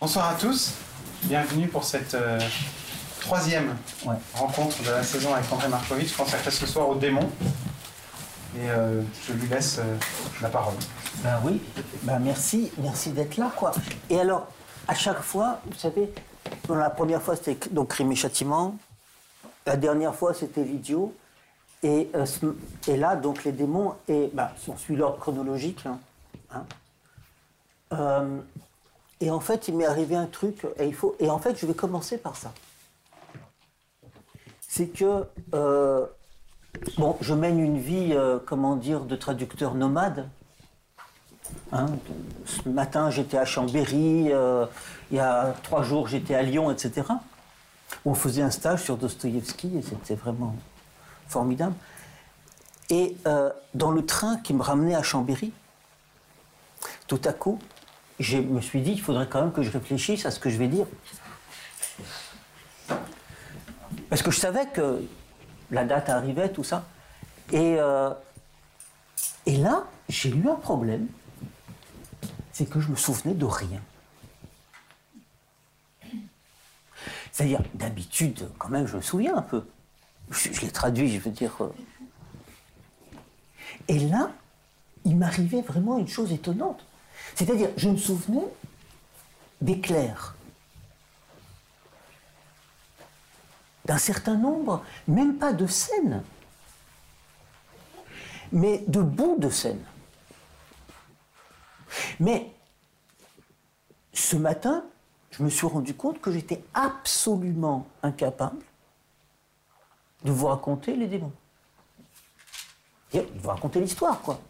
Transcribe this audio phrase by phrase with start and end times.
[0.00, 0.74] Bonsoir à tous,
[1.24, 2.38] bienvenue pour cette euh,
[3.20, 3.74] troisième
[4.32, 7.28] rencontre de la saison avec André Markovitch consacrée ce soir au démon.
[8.56, 9.96] Et euh, je lui laisse euh,
[10.40, 10.76] la parole.
[11.24, 11.60] Ben oui,
[12.04, 13.50] ben merci, merci d'être là.
[14.08, 14.46] Et alors,
[14.86, 16.14] à chaque fois, vous savez,
[16.68, 18.76] la première fois c'était donc Crime et Châtiment,
[19.66, 21.12] la dernière fois c'était L'idiot,
[21.82, 22.08] et,
[22.86, 26.62] là donc les démons, et ben, si on suit l'ordre chronologique, hein,
[27.90, 28.22] hein,
[29.20, 31.66] et en fait, il m'est arrivé un truc, et, il faut, et en fait, je
[31.66, 32.52] vais commencer par ça.
[34.60, 36.06] C'est que, euh,
[36.98, 40.28] bon, je mène une vie, euh, comment dire, de traducteur nomade.
[41.72, 41.86] Hein,
[42.44, 44.66] ce matin, j'étais à Chambéry, euh,
[45.10, 47.02] il y a trois jours, j'étais à Lyon, etc.
[48.04, 50.54] On faisait un stage sur Dostoïevski, et c'était vraiment
[51.26, 51.74] formidable.
[52.90, 53.16] Et
[53.74, 55.52] dans le train qui me ramenait à Chambéry,
[57.06, 57.58] tout à coup,
[58.18, 60.56] je me suis dit, il faudrait quand même que je réfléchisse à ce que je
[60.56, 60.86] vais dire.
[64.08, 65.04] Parce que je savais que
[65.70, 66.86] la date arrivait, tout ça.
[67.52, 68.10] Et, euh,
[69.46, 71.08] là, j'ai eu un problème.
[72.52, 73.80] C'est que je me souvenais de rien.
[77.30, 79.64] C'est-à-dire, d'habitude, quand même, je me souviens un peu.
[80.30, 81.54] Je, je l'ai traduit, je veux dire.
[81.60, 81.72] Euh.
[83.86, 84.32] Et là,
[85.04, 86.84] il m'arrivait vraiment une chose étonnante.
[87.38, 88.48] C'est-à-dire, je me souvenais
[89.60, 90.34] d'éclairs.
[93.84, 96.24] D'un certain nombre, même pas de scènes,
[98.50, 99.84] mais de bouts de scènes.
[102.18, 102.52] Mais
[104.12, 104.84] ce matin,
[105.30, 108.64] je me suis rendu compte que j'étais absolument incapable
[110.24, 111.32] de vous raconter les démons.
[113.14, 114.40] De vous raconter l'histoire, quoi.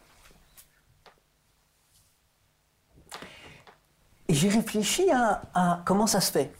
[4.39, 6.53] J'ai réfléchi à, comment ça se fait.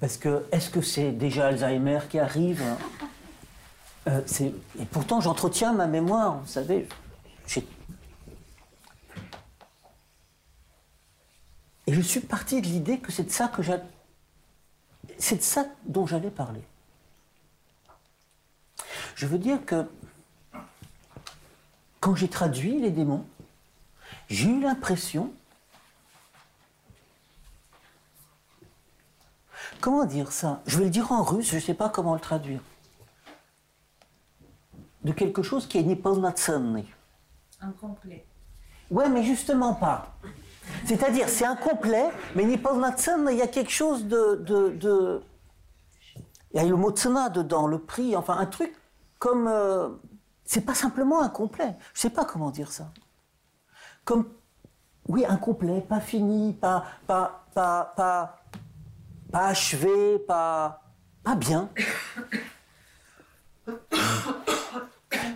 [0.00, 2.62] Parce que est-ce que c'est déjà Alzheimer qui arrive?
[4.06, 4.20] Euh,
[4.78, 6.88] Et pourtant, j'entretiens ma mémoire, vous savez.
[11.86, 13.60] Et je suis parti de l'idée que c'est de ça que
[15.18, 16.62] c'est de ça dont j'allais parler.
[19.16, 19.86] Je veux dire que
[22.00, 23.26] quand j'ai traduit les démons,
[24.28, 25.32] j'ai eu l'impression,
[29.80, 30.62] comment dire ça?
[30.66, 32.60] Je vais le dire en russe, je ne sais pas comment le traduire.
[35.02, 36.86] De quelque chose qui est niponatsonné.
[37.60, 38.26] Incomplet.
[38.90, 40.16] Ouais, mais justement pas.
[40.86, 45.22] C'est-à-dire, c'est incomplet, mais niponatsonné, il y a quelque chose de.
[46.52, 48.74] Il y a le mot dedans, le prix, enfin un truc
[49.18, 49.46] comme.
[49.48, 49.88] Euh,
[50.46, 51.76] c'est pas simplement incomplet.
[51.92, 52.90] Je ne sais pas comment dire ça
[54.04, 54.26] comme,
[55.08, 58.42] oui, incomplet, pas fini, pas, pas, pas, pas,
[59.30, 60.82] pas achevé, pas,
[61.22, 61.68] pas bien.
[63.66, 63.74] Vous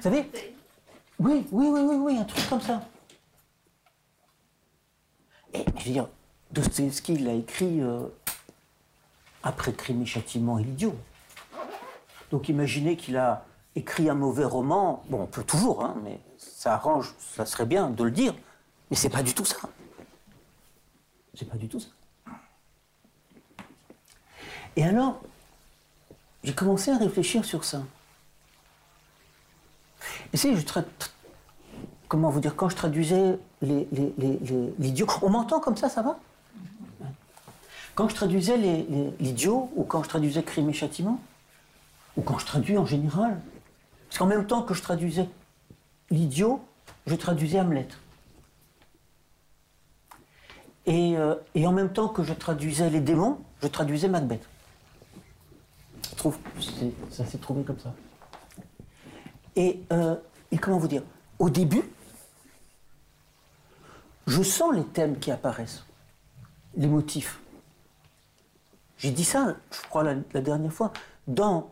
[0.02, 0.30] savez
[1.18, 2.82] Oui, oui, oui, oui, oui, un truc comme ça.
[5.54, 6.08] Et je veux dire,
[6.52, 8.06] Dostoevsky l'a écrit euh,
[9.42, 10.94] après Crime et Châtiment et l'idiot.
[12.30, 16.74] Donc imaginez qu'il a écrit un mauvais roman, bon, on peut toujours, hein, mais ça
[16.74, 18.34] arrange, ça serait bien de le dire.
[18.90, 19.56] Mais c'est pas du tout ça.
[21.34, 21.88] C'est pas du tout ça.
[24.76, 25.20] Et alors,
[26.44, 27.82] j'ai commencé à réfléchir sur ça.
[30.32, 30.62] Et c'est, je
[32.08, 36.18] comment vous dire, quand je traduisais l'idiot, on m'entend comme ça, ça va?
[37.94, 38.56] Quand je traduisais
[39.18, 41.20] l'idiot, ou quand je traduisais crime et châtiment,
[42.16, 43.40] ou quand je traduis en général,
[44.08, 45.28] parce qu'en même temps que je traduisais
[46.10, 46.64] l'idiot,
[47.06, 47.88] je traduisais Hamlet.
[50.88, 54.46] Euh, et, en même temps que je traduisais les démons, je traduisais Macbeth.
[56.10, 56.38] Je trouve,
[57.10, 57.94] ça s'est trouvé comme ça.
[59.58, 60.16] Euh,
[60.50, 61.02] et, comment vous dire?
[61.38, 61.82] Au début,
[64.26, 65.84] je sens les thèmes qui apparaissent,
[66.76, 67.40] les motifs.
[68.96, 70.92] J'ai dit ça, je crois, la, dernière fois,
[71.26, 71.70] dans,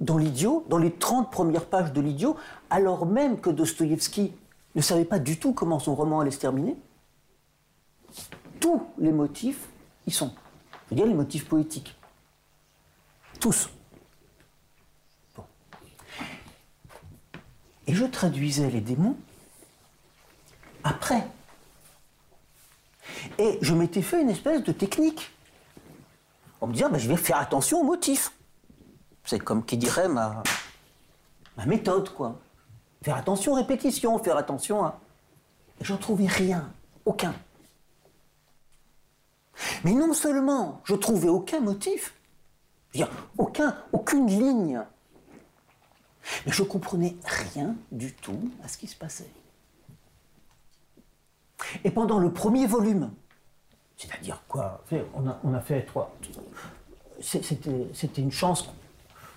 [0.00, 2.36] dans L'Idiot, dans les 30 premières pages de L'Idiot,
[2.70, 4.32] alors même que Dostoïevski
[4.74, 6.76] ne savait pas du tout comment son roman allait se terminer
[8.60, 9.68] tous les motifs
[10.06, 10.32] y sont.
[10.86, 11.94] Je veux dire les motifs poétiques.
[13.40, 13.68] Tous.
[17.86, 19.16] Et je traduisais les démons
[20.84, 21.26] après.
[23.38, 25.30] Et je m'étais fait une espèce de technique.
[26.60, 28.32] On me disait, ah, ben, je vais faire attention aux motifs.
[29.24, 30.42] C'est comme qui dirait ma,
[31.56, 32.40] ma méthode, quoi.
[33.02, 35.00] Faire attention aux répétitions, faire attention à.
[35.80, 36.72] J'en trouvais rien,
[37.04, 37.34] aucun.
[39.84, 42.14] Mais non seulement je trouvais aucun motif,
[43.36, 44.82] aucun, aucune ligne,
[46.46, 49.30] mais je comprenais rien du tout à ce qui se passait.
[51.84, 53.10] Et pendant le premier volume,
[53.96, 54.84] c'est-à-dire quoi
[55.14, 56.14] on a, fait trois.
[57.20, 58.68] C'était une chance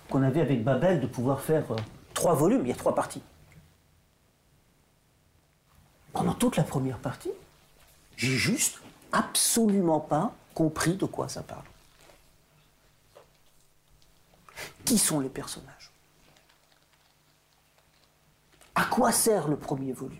[0.08, 1.76] qu'on avait avec Babel de pouvoir faire euh,
[2.14, 3.22] trois volumes, il y a trois parties.
[6.12, 7.32] Pendant toute la première partie,
[8.16, 8.81] j'ai juste
[9.12, 11.64] absolument pas compris de quoi ça parle.
[14.84, 15.90] Qui sont les personnages?
[18.74, 20.18] À quoi sert le premier volume?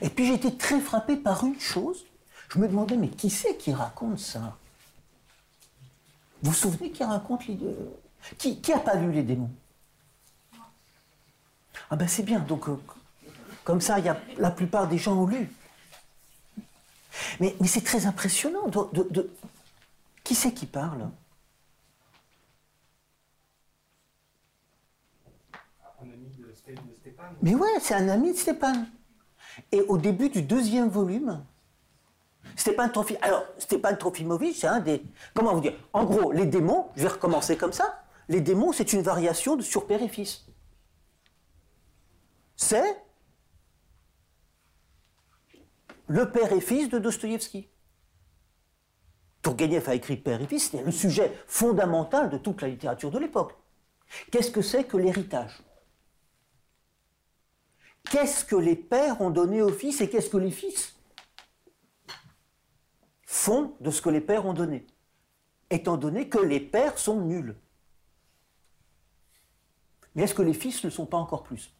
[0.00, 2.04] Et puis j'étais très frappé par une chose.
[2.48, 4.56] Je me demandais, mais qui c'est qui raconte ça?
[6.42, 7.58] Vous vous souvenez qui raconte les...
[8.38, 9.50] Qui n'a pas lu les démons?
[11.90, 12.80] Ah ben c'est bien, donc euh,
[13.64, 15.52] comme ça, y a, la plupart des gens ont lu.
[17.40, 18.68] Mais, c'est très impressionnant.
[18.68, 19.30] De,
[20.22, 21.10] Qui c'est qui parle?
[26.00, 28.88] Un ami de Stéphane Mais ouais, c'est un ami de Stéphane.
[29.72, 31.44] Et au début du deuxième volume,
[32.56, 33.98] Stéphane Trofimovic, alors Stéphane
[34.54, 35.02] c'est un des,
[35.32, 38.92] comment vous dire, en gros, les démons, je vais recommencer comme ça, les démons, c'est
[38.92, 40.44] une variation de sur père et fils.
[42.56, 42.96] C'est
[46.08, 47.68] le père et fils de Dostoïevski.
[49.42, 53.18] Tourgueniev a écrit Père et fils, c'est le sujet fondamental de toute la littérature de
[53.18, 53.54] l'époque.
[54.30, 55.62] Qu'est-ce que c'est que l'héritage?
[58.10, 60.94] Qu'est-ce que les pères ont donné aux fils et qu'est-ce que les fils
[63.24, 64.86] font de ce que les pères ont donné
[65.70, 67.56] Étant donné que les pères sont nuls.
[70.14, 71.74] Mais est-ce que les fils ne sont pas encore plus?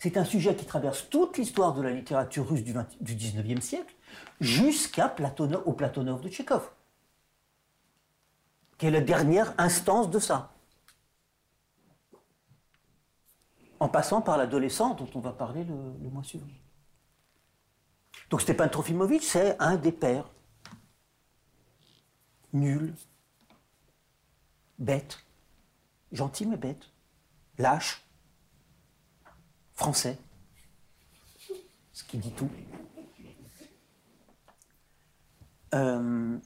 [0.00, 3.94] C'est un sujet qui traverse toute l'histoire de la littérature russe du, XIXe siècle,
[4.40, 6.70] jusqu'à Platonov de Tchékov,
[8.78, 10.54] qui est la dernière instance de ça.
[13.78, 16.46] En passant par l'adolescent dont on va parler le, mois suivant.
[18.30, 20.30] Donc Stepan Trofimovitch, c'est un des pères.
[22.54, 22.94] Nul,
[24.78, 25.22] bête,
[26.10, 26.88] gentil mais bête,
[27.58, 28.02] lâche,
[29.80, 30.18] français,
[31.92, 32.50] ce qui dit tout.
[35.74, 36.36] Euh,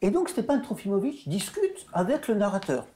[0.00, 2.86] et donc Stepan Trofimovitch discute avec le narrateur.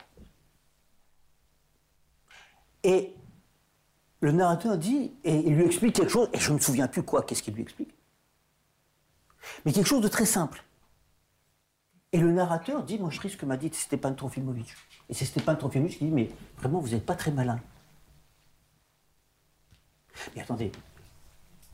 [2.84, 3.14] Et
[4.20, 7.02] le narrateur dit, et il lui explique quelque chose, et je ne me souviens plus
[7.02, 7.94] quoi, qu'est-ce qu'il lui explique.
[9.66, 10.64] Mais quelque chose de très simple.
[12.12, 14.74] Et le narrateur dit, moi je risque m'a dit Stepan Trofimovitch.
[15.10, 17.60] Et c'est Stepan Trofimovitch qui dit, mais vraiment vous n'êtes pas très malin.
[20.34, 20.72] Mais attendez,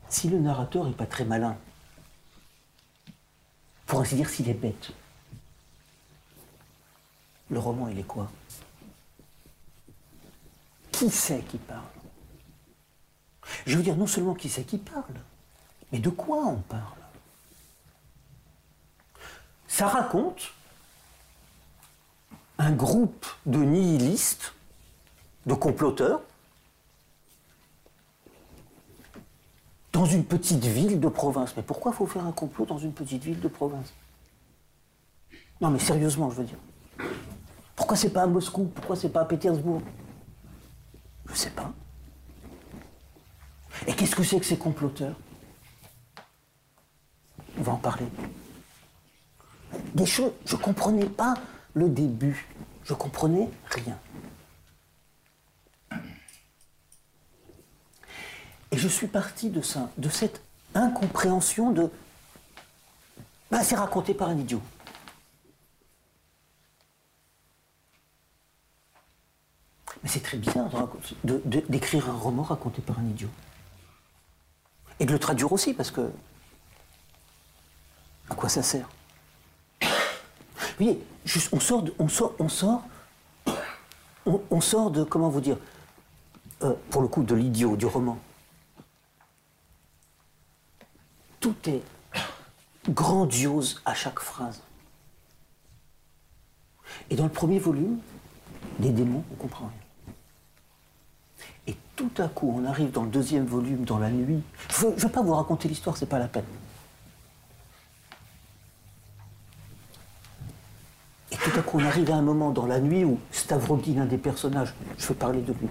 [0.09, 1.57] si le narrateur n'est pas très malin,
[3.85, 4.91] pour ainsi dire s'il est bête,
[7.49, 8.31] le roman il est quoi?
[10.91, 11.83] Qui c'est qui parle?
[13.65, 15.15] Je veux dire non seulement qui c'est qui parle,
[15.91, 16.97] mais de quoi on parle?
[19.67, 20.51] Ça raconte
[22.57, 24.53] un groupe de nihilistes,
[25.45, 26.21] de comploteurs,
[29.93, 31.53] dans une petite ville de province.
[31.55, 33.93] Mais pourquoi faut faire un complot dans une petite ville de province?
[35.61, 36.57] Non, mais sérieusement, je veux dire.
[37.75, 38.65] Pourquoi c'est pas à Moscou?
[38.65, 39.81] Pourquoi c'est pas à Pétersbourg?
[41.29, 41.71] Je sais pas.
[43.87, 45.15] Et qu'est-ce que c'est que ces comploteurs?
[47.57, 48.07] On va en parler.
[49.93, 51.35] Des choses, je comprenais pas
[51.75, 52.47] le début.
[52.83, 53.97] Je comprenais rien.
[58.73, 60.41] Et je suis parti de ça, de cette
[60.73, 61.91] incompréhension de.
[63.51, 64.63] Ben, c'est raconté par un idiot.
[70.01, 70.71] Mais c'est très bizarre
[71.23, 73.29] d'écrire un roman raconté par un idiot.
[74.99, 76.11] Et de le traduire aussi, parce que.
[78.31, 78.89] À quoi ça sert?
[79.81, 79.87] Vous
[80.79, 81.05] voyez,
[81.51, 82.81] on sort de, on sort, on sort,
[84.25, 85.57] on, sort de, comment vous dire,
[86.63, 88.17] euh, pour le coup, de l'idiot, du roman.
[91.43, 91.83] Tout est
[92.89, 94.61] grandiose à chaque phrase.
[97.09, 97.99] Et dans le premier volume,
[98.79, 100.13] les démons, on comprend rien.
[101.67, 104.41] Et tout à coup, on arrive dans le deuxième volume, dans la nuit.
[104.69, 106.45] Je ne veux, pas vous raconter l'histoire, c'est pas la peine.
[111.29, 114.05] Et tout à coup, on arrive à un moment dans la nuit où Stavroguin, un
[114.05, 115.67] des personnages, je veux parler de lui,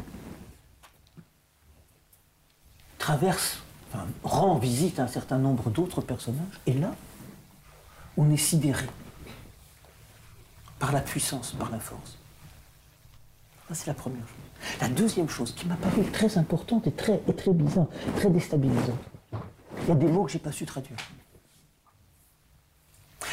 [2.98, 3.62] traverse
[4.22, 6.94] rend visite à un certain nombre d'autres personnages, et là,
[8.16, 8.86] on est sidéré
[10.78, 12.18] par la puissance, par la force.
[13.72, 14.80] C'est la première chose.
[14.80, 18.98] La deuxième chose qui m'a paru très importante et très, et très bizarre, très déstabilisante,
[19.82, 20.98] il y a des mots que je n'ai pas su traduire.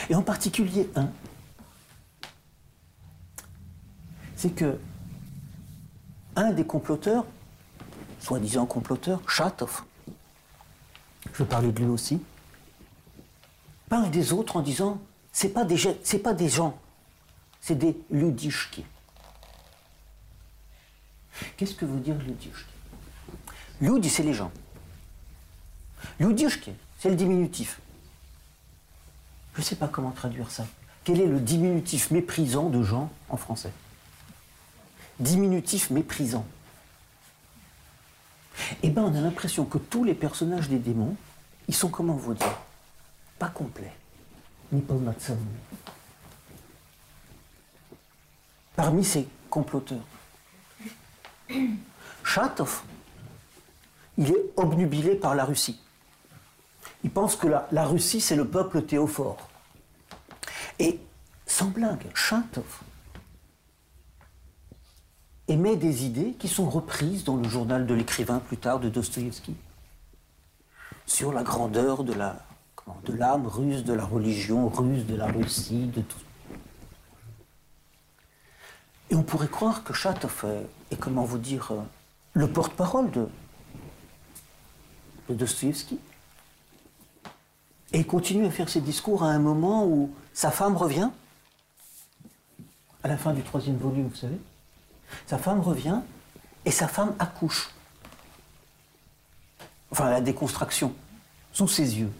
[0.09, 1.09] Et en particulier un,
[4.35, 4.79] c'est que
[6.35, 7.25] un des comploteurs,
[8.21, 9.83] soi-disant comploteurs, Chatov,
[11.39, 12.21] je parlais de lui aussi,
[13.87, 14.99] parle des autres en disant
[15.31, 16.77] c'est pas des c'est pas des gens,
[17.61, 18.83] c'est des ludishki.
[21.55, 22.65] Qu'est-ce que veut dire ludishki
[23.79, 24.51] Ludi, c'est les gens.
[26.19, 27.79] Ludishki, c'est le diminutif.
[29.53, 30.67] Je ne sais pas comment traduire ça.
[31.05, 33.71] Quel est le diminutif méprisant de gens en français?
[35.21, 36.45] Diminutif méprisant.
[38.83, 41.15] Eh bien, on a l'impression que tous les personnages des démons,
[41.69, 42.57] ils sont, comment vous dire,
[43.37, 43.93] pas complets,
[44.71, 44.95] ni pas
[48.75, 50.01] Parmi ces comploteurs,
[52.23, 52.81] Chatov,
[54.17, 55.79] il est obnubilé par la Russie.
[57.03, 59.47] Il pense que la, la Russie, c'est le peuple théophore.
[60.79, 60.99] Et,
[61.45, 62.79] sans blague, Chatov
[65.47, 69.55] émet des idées qui sont reprises dans le journal de l'écrivain plus tard de Dostoïevski
[71.09, 72.37] sur la grandeur de la
[73.07, 76.17] l'âme russe, de la religion russe, de la Russie, de tout.
[79.09, 80.45] Et on pourrait croire que Chatov
[80.91, 81.81] est, comment vous dire, euh,
[82.33, 83.27] le porte-parole de,
[85.29, 85.45] de.
[87.91, 91.09] Et il continue à faire ses discours à un moment où sa femme revient,
[93.03, 94.39] à la fin du troisième volume, vous savez.
[95.25, 96.01] Sa femme revient
[96.65, 97.71] et sa femme accouche.
[99.91, 100.93] Enfin, la déconstruction,
[101.51, 102.11] sous ses yeux.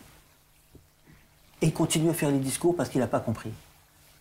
[1.62, 3.52] Et il continue à faire les discours parce qu'il n'a pas compris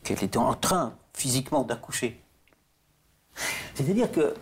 [0.02, 2.21] qu'elle était en train physiquement d'accoucher.
[3.75, 4.35] C'est-à-dire que,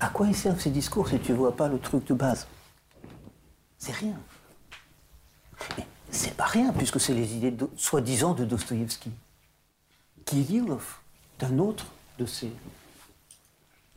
[0.00, 2.46] à quoi ils servent ces discours si tu ne vois pas le truc de base?
[3.78, 4.18] C'est rien.
[5.76, 9.10] Mais c'est pas rien, puisque c'est les idées soi-disant de Dostoïevski.
[10.24, 10.98] Kirillov,
[11.38, 11.86] d'un autre
[12.18, 12.52] de ces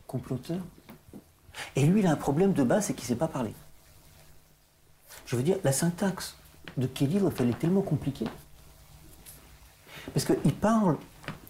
[0.06, 0.62] comploteurs.
[1.76, 3.54] Et lui, il a un problème de base, c'est qu'il ne sait pas parler.
[5.26, 6.36] Je veux dire, la syntaxe
[6.76, 8.28] de Kirillov, elle est tellement compliquée.
[10.12, 10.96] Parce qu'il parle,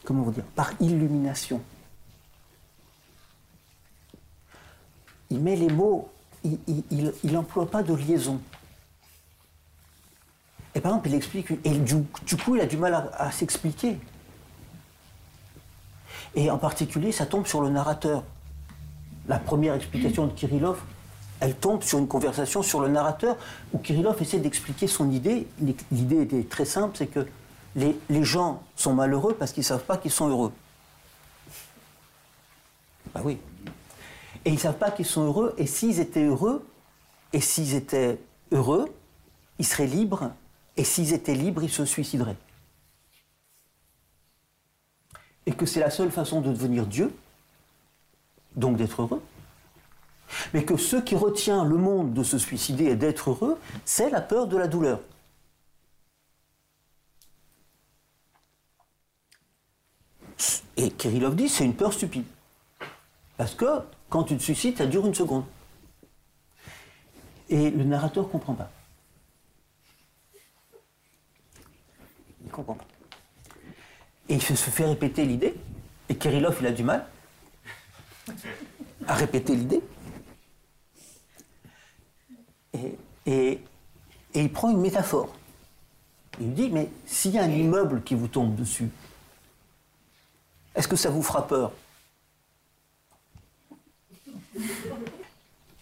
[0.05, 1.63] comment vous dire, par illumination.
[5.31, 6.11] Il met les mots,
[6.45, 8.41] il n'emploie pas de liaison.
[10.75, 12.05] Et par exemple, il explique, et du,
[12.43, 13.99] coup, il a du mal à, s'expliquer.
[16.35, 18.25] Et en particulier, ça tombe sur le narrateur.
[19.29, 20.81] La première explication de Kirillov,
[21.41, 23.37] elle tombe sur une conversation sur le narrateur
[23.73, 25.47] où Kirillov essaie d'expliquer son idée.
[25.91, 27.27] L'idée était très simple, c'est que
[27.77, 30.53] les, gens sont malheureux parce qu'ils ne savent pas qu'ils sont heureux.
[33.15, 33.39] Bah oui.
[34.45, 36.67] Et ils ne savent pas qu'ils sont heureux, et s'ils étaient heureux,
[37.33, 38.19] et s'ils étaient
[38.51, 38.93] heureux,
[39.59, 40.33] ils seraient libres
[40.77, 42.37] et s'ils étaient libres, ils se suicideraient.
[45.47, 47.13] Et que c'est la seule façon de devenir Dieu,
[48.57, 49.23] donc d'être heureux.
[50.55, 54.21] Mais que ce qui retient le monde de se suicider et d'être heureux, c'est la
[54.21, 55.01] peur de la douleur.
[60.77, 62.25] Et Kirillov dit c'est une peur stupide.
[63.37, 65.45] Parce que quand tu te suicides, ça dure une seconde.
[67.49, 68.71] Et le narrateur ne comprend pas.
[72.53, 72.85] comprend pas.
[74.29, 75.55] Et il se fait répéter l'idée,
[76.09, 77.07] et Kirillov, il a du mal
[79.07, 79.83] à répéter l'idée.
[83.27, 83.61] Et,
[84.35, 85.35] il prend une métaphore.
[86.41, 88.89] Il dit, mais s'il y a un immeuble qui vous tombe dessus,
[90.75, 91.73] est-ce que ça vous fera peur?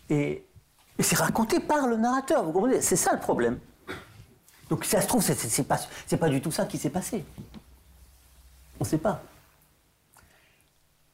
[0.08, 0.44] Et,
[0.98, 2.82] et c'est raconté par le narrateur, vous comprenez?
[2.82, 3.60] C'est ça le problème.
[4.68, 5.80] Donc ça se trouve, c'est pas,
[6.18, 7.24] pas du tout ça qui s'est passé.
[8.78, 9.22] On ne sait pas.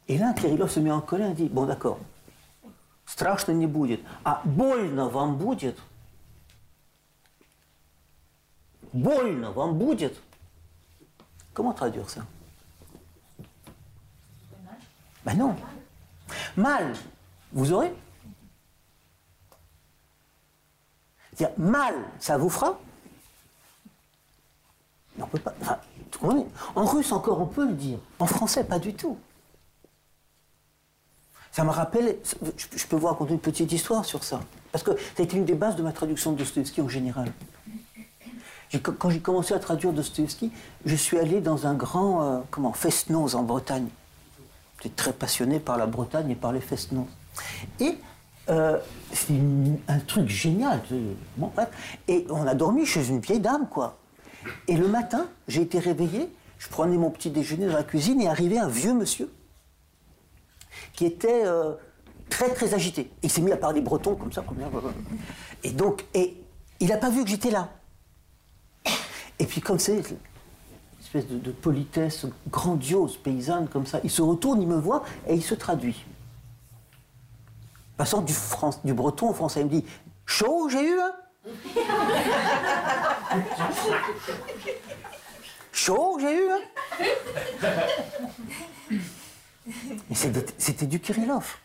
[0.07, 2.00] Et là, Kirillov se met en colère et dit, bon d'accord,
[3.05, 5.77] страшно не будет, а больно вам будет.
[8.93, 10.19] Больно вам будет.
[11.53, 12.25] Comment traduire ça
[15.24, 15.55] Ben non.
[16.55, 16.93] Mal,
[17.51, 17.93] vous aurez
[21.33, 22.77] C'est-à-dire, mal, ça vous fera
[25.19, 25.53] on peut pas.
[26.75, 28.00] en russe encore, on peut le dire.
[28.19, 29.17] En français, pas du tout.
[31.56, 32.18] Ça me rappelle.
[32.76, 34.42] Je peux vous raconter une petite histoire sur ça.
[34.72, 37.32] Parce que été une des bases de ma traduction de Dostoevsky en général.
[38.82, 40.52] Quand j'ai commencé à traduire Dostoevsky,
[40.84, 43.88] je suis allé dans un grand euh, comment, fest-noz en Bretagne.
[44.82, 47.06] J'étais très passionné par la Bretagne et par les fest-noz.
[47.80, 47.96] Et
[48.50, 48.76] euh,
[49.14, 49.32] c'est
[49.88, 50.82] un truc génial.
[51.38, 51.50] Bon,
[52.06, 53.96] Et on a dormi chez une vieille dame, quoi.
[54.68, 58.28] Et le matin, j'ai été réveillé, je prenais mon petit déjeuner dans la cuisine et
[58.28, 59.32] arrivait un vieux monsieur
[60.96, 61.74] qui était euh,
[62.28, 63.10] très très agité.
[63.22, 64.58] Il s'est mis à parler breton comme ça, comme
[65.62, 66.42] Et donc, et
[66.80, 67.68] il n'a pas vu que j'étais là.
[69.38, 70.18] Et puis comme c'est une
[71.00, 75.42] espèce de, politesse grandiose, paysanne comme ça, il se retourne, il me voit et il
[75.42, 76.04] se traduit.
[77.96, 79.84] Passant du, breton au français, il me dit
[80.24, 81.12] Chaud, j'ai eu, hein
[85.72, 86.60] Chaud, j'ai eu, hein
[89.66, 90.16] Mais
[90.58, 91.56] c'était du Kirillov.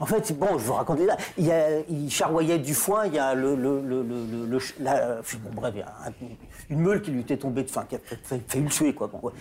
[0.00, 3.54] En fait, bon, je vous raconte là, il, charroyait du foin, il y a le,
[3.54, 5.20] le, le, le la,
[5.52, 5.94] bref, il y a
[6.68, 9.06] une meule qui lui était tombée de faim, qui a fait, fait, le tuer, quoi.
[9.06, 9.32] Bon,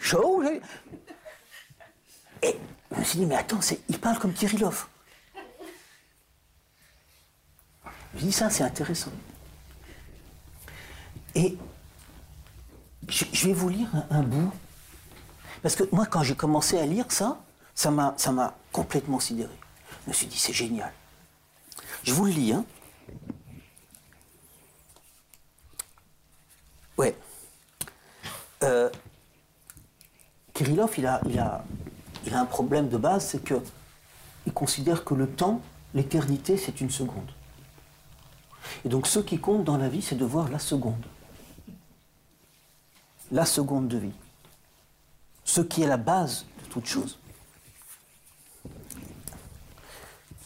[0.00, 0.42] Chaud,
[2.42, 2.56] Et
[2.92, 4.86] je me suis dit, mais attends, il parle comme Kirillov.
[8.16, 9.12] Je dis, ça, c'est intéressant.
[11.34, 11.56] Et
[13.46, 14.52] vais vous lire un, bout.
[15.62, 17.38] Parce que moi, quand j'ai commencé à lire ça,
[17.74, 19.52] ça m'a complètement sidéré.
[20.04, 20.92] Je me suis dit, c'est génial.
[22.02, 22.64] Je vous le lis, hein.
[26.96, 27.16] Ouais.
[28.62, 28.88] Euh,
[30.54, 31.64] Kirillov, il a, il, a,
[32.24, 35.60] il a un problème de base, c'est qu'il considère que le temps,
[35.94, 37.30] l'éternité, c'est une seconde.
[38.84, 41.04] Et donc ce qui compte dans la vie, c'est de voir la seconde.
[43.32, 44.12] La seconde de vie.
[45.44, 47.18] Ce qui est la base de toute chose.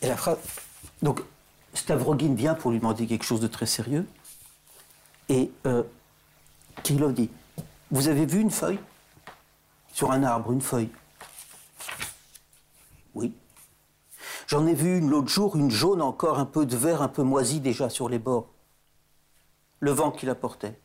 [0.02, 0.38] Et la phrase.
[1.02, 1.22] Donc,
[1.74, 4.06] Stavrogin vient pour lui demander quelque chose de très sérieux.
[5.28, 5.82] Et euh,
[6.82, 7.30] Kirillov dit
[7.90, 8.80] Vous avez vu une feuille?
[9.92, 10.90] Sur un arbre, une feuille
[13.14, 13.34] Oui.
[14.46, 17.22] J'en ai vu une l'autre jour, une jaune encore, un peu de vert, un peu
[17.22, 18.48] moisi déjà sur les bords.
[19.78, 20.78] Le vent qui la portait.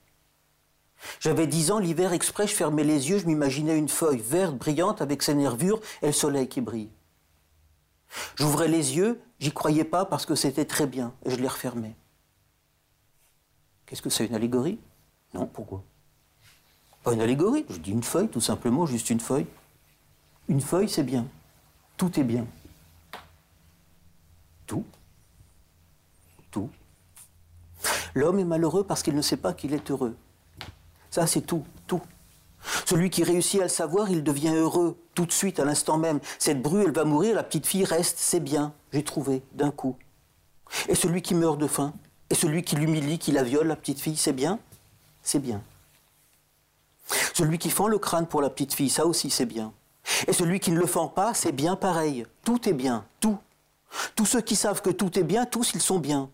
[1.19, 5.01] J'avais dix ans, l'hiver exprès, je fermais les yeux, je m'imaginais une feuille verte, brillante,
[5.01, 6.89] avec ses nervures et le soleil qui brille.
[8.35, 11.95] J'ouvrais les yeux, j'y croyais pas parce que c'était très bien, et je les refermais.
[13.85, 14.79] Qu'est-ce que c'est une allégorie?
[15.33, 15.83] Non, pourquoi?
[17.03, 19.45] Pas une allégorie, je dis une feuille, tout simplement, juste une feuille.
[20.47, 21.27] Une feuille, c'est bien.
[21.97, 22.47] Tout est bien.
[24.65, 24.85] Tout.
[26.49, 26.69] Tout.
[28.15, 30.15] L'homme est malheureux parce qu'il ne sait pas qu'il est heureux.
[31.15, 32.01] Ça, c'est tout, tout.
[32.85, 36.19] Celui qui réussit à le savoir, il devient heureux tout de suite, à l'instant même.
[36.39, 39.95] Cette bru, elle va mourir, la petite fille reste, c'est bien, j'ai trouvé, d'un coup.
[40.89, 41.93] Et celui qui meurt de faim,
[42.29, 44.59] et celui qui l'humilie, qui la viole, la petite fille, c'est bien
[45.23, 45.61] C'est bien.
[47.33, 49.71] Celui qui fend le crâne pour la petite fille, ça aussi c'est bien.
[50.27, 52.25] Et celui qui ne le fend pas, c'est bien pareil.
[52.43, 53.37] Tout est bien, tout.
[54.17, 56.29] Tous ceux qui savent que tout est bien, tous ils sont bien.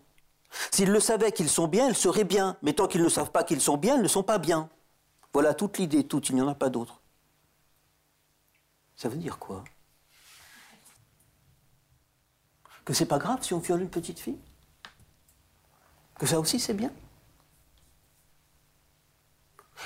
[0.70, 2.56] S'ils le savaient qu'ils sont bien, ils seraient bien.
[2.62, 4.68] Mais tant qu'ils ne savent pas qu'ils sont bien, ils ne sont pas bien.
[5.32, 7.00] Voilà toute l'idée, toute, il n'y en a pas d'autre.
[8.96, 9.64] Ça veut dire quoi?
[12.84, 14.38] Que c'est pas grave si on viole une petite fille?
[16.18, 16.92] Que ça aussi c'est bien?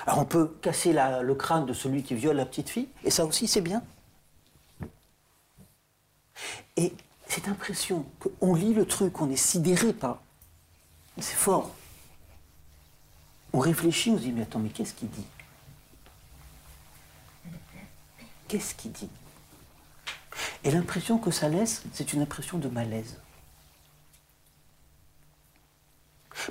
[0.06, 3.24] Alors on peut casser le crâne de celui qui viole la petite fille, et ça
[3.24, 3.82] aussi c'est bien.
[6.76, 6.92] Et
[7.28, 10.20] cette impression qu'on lit le truc, on est sidéré par.
[11.18, 11.70] C'est fort.
[13.52, 15.26] On réfléchit, on se dit, mais attends, mais qu'est-ce qu'il dit?
[18.48, 19.08] Qu'est-ce qu'il dit?
[20.62, 23.18] Et l'impression que ça laisse, c'est une impression de malaise.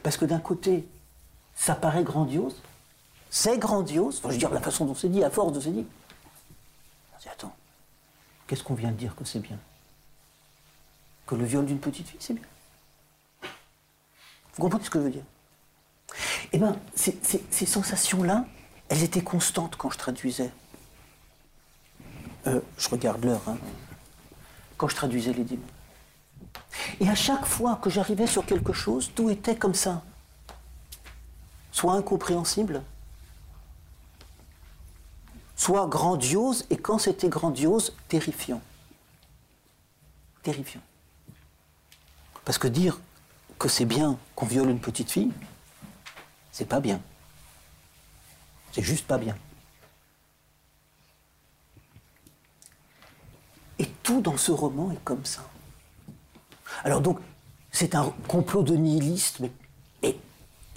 [0.01, 0.88] Parce que d'un côté,
[1.54, 2.62] ça paraît grandiose,
[3.30, 5.86] c'est grandiose, je veux dire la façon dont c'est dit, à force de se dire.
[7.15, 7.56] On dit, attends,
[8.47, 9.60] qu'est-ce qu'on vient de dire que c'est bien?
[11.28, 12.43] Que le viol d'une petite fille, c'est bien.
[14.56, 15.24] Vous comprenez ce que je veux dire?
[16.54, 18.46] Eh bien, ces sensations-là,
[18.89, 20.52] elles étaient constantes quand je traduisais.
[22.48, 23.58] Euh, je regarde l'heure, hein,
[24.78, 25.63] quand je traduisais les démons.
[27.00, 30.04] Et à chaque fois que j'arrivais sur quelque chose, tout était comme ça.
[31.72, 32.84] Soit incompréhensible,
[35.56, 38.62] soit grandiose, et quand c'était grandiose, terrifiant.
[40.44, 40.82] Terrifiant.
[42.46, 43.00] Parce que dire
[43.60, 45.32] que c'est bien qu'on viole une petite fille,
[46.52, 47.02] c'est pas bien.
[48.72, 49.36] C'est juste pas bien.
[54.06, 55.41] tout dans ce roman est comme ça.
[56.84, 57.20] Alors donc,
[57.72, 59.52] c'est un complot de nihilistes, mais
[60.04, 60.18] et,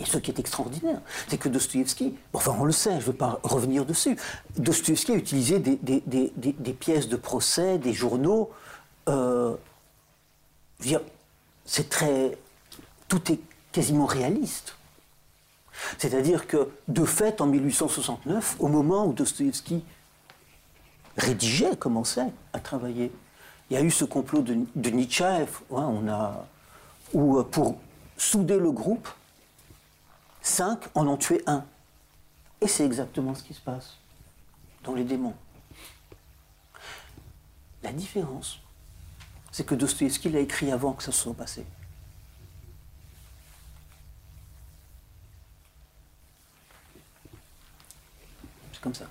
[0.05, 3.38] ce qui est extraordinaire, c'est que Dostoïevski, enfin on le sait, je ne veux pas
[3.43, 4.17] revenir dessus,
[4.57, 8.51] Dostoïevski a utilisé des, pièces de procès, des journaux.
[9.09, 9.55] Euh,
[11.67, 12.38] c'est très.
[13.09, 13.40] Tout est
[13.73, 14.77] quasiment réaliste.
[15.99, 19.83] C'est-à-dire que, de fait, en 1869, au moment où Dostoïevski
[21.16, 23.12] rédigeait, commençait à travailler,
[23.71, 26.47] il y a eu ce complot de, de a,
[27.12, 27.79] où euh, pour
[28.16, 29.09] souder le groupe,
[30.42, 31.64] cinq en ont tué un.
[32.61, 33.97] Et c'est exactement ce qui se passe
[34.85, 35.35] dans les démons.
[37.83, 38.59] La différence,
[39.53, 41.64] c'est que Dostoïevski l'a écrit avant que ça se soit passé.
[48.81, 49.07] Comme ça.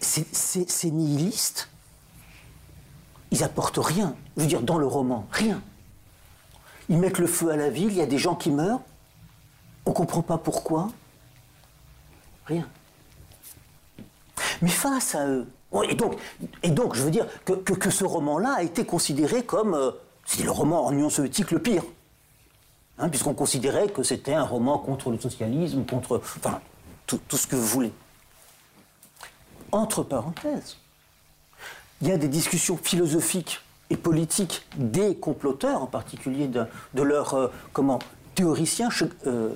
[0.00, 1.68] Ces nihilistes,
[3.32, 4.14] ils apportent rien.
[4.36, 5.60] Je veux dire, dans le roman, rien.
[6.88, 8.80] Ils mettent le feu à la ville, il y a des gens qui meurent,
[9.86, 10.90] on ne comprend pas pourquoi.
[12.46, 12.68] Rien.
[14.62, 15.48] Mais face à eux,
[16.62, 19.90] et donc, je veux dire que, ce roman-là a été considéré comme, euh,
[20.42, 21.82] le roman en Union soviétique le pire.
[22.98, 26.60] Hein, puisqu'on considérait que c'était un roman contre le socialisme, contre enfin,
[27.06, 27.92] tout, ce que vous voulez.
[29.72, 30.76] Entre parenthèses,
[32.00, 37.48] il y a des discussions philosophiques et politiques des comploteurs, en particulier de, leur euh,
[37.72, 37.98] comment,
[38.36, 38.88] théoricien
[39.26, 39.50] euh,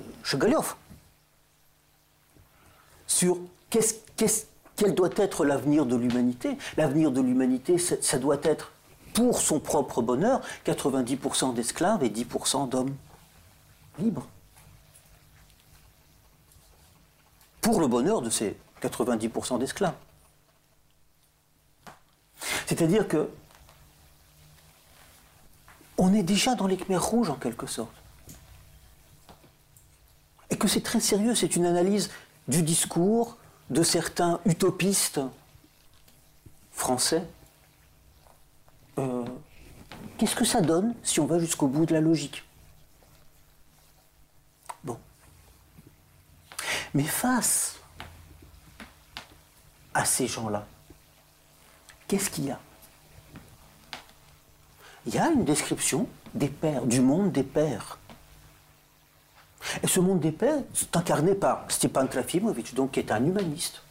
[3.07, 3.37] sur
[3.69, 6.57] quel doit être l'avenir de l'humanité.
[6.75, 8.73] L'avenir de l'humanité, ça doit être,
[9.13, 12.93] pour son propre bonheur, 90% d'esclaves et 10% d'hommes
[13.99, 14.27] libre.
[17.61, 19.95] Pour le bonheur de ces 90% d'esclaves.
[22.65, 23.29] C'est-à-dire que
[25.97, 27.93] on est déjà dans les Khmers rouges en quelque sorte.
[30.49, 32.09] Et que c'est très sérieux, c'est une analyse
[32.47, 33.37] du discours
[33.69, 35.19] de certains utopistes
[36.71, 37.23] français.
[38.97, 39.25] Euh,
[40.17, 42.43] qu'est-ce que ça donne si on va jusqu'au bout de la logique?
[46.93, 47.79] Mais face
[49.93, 50.65] à ces gens-là,
[52.07, 52.59] qu'est-ce qu'il y a?
[55.05, 57.97] Il y a une description des pères, du monde des pères.
[59.83, 63.81] Et ce monde des pères est incarné par Stepan Trafimovitch, donc qui est un humaniste.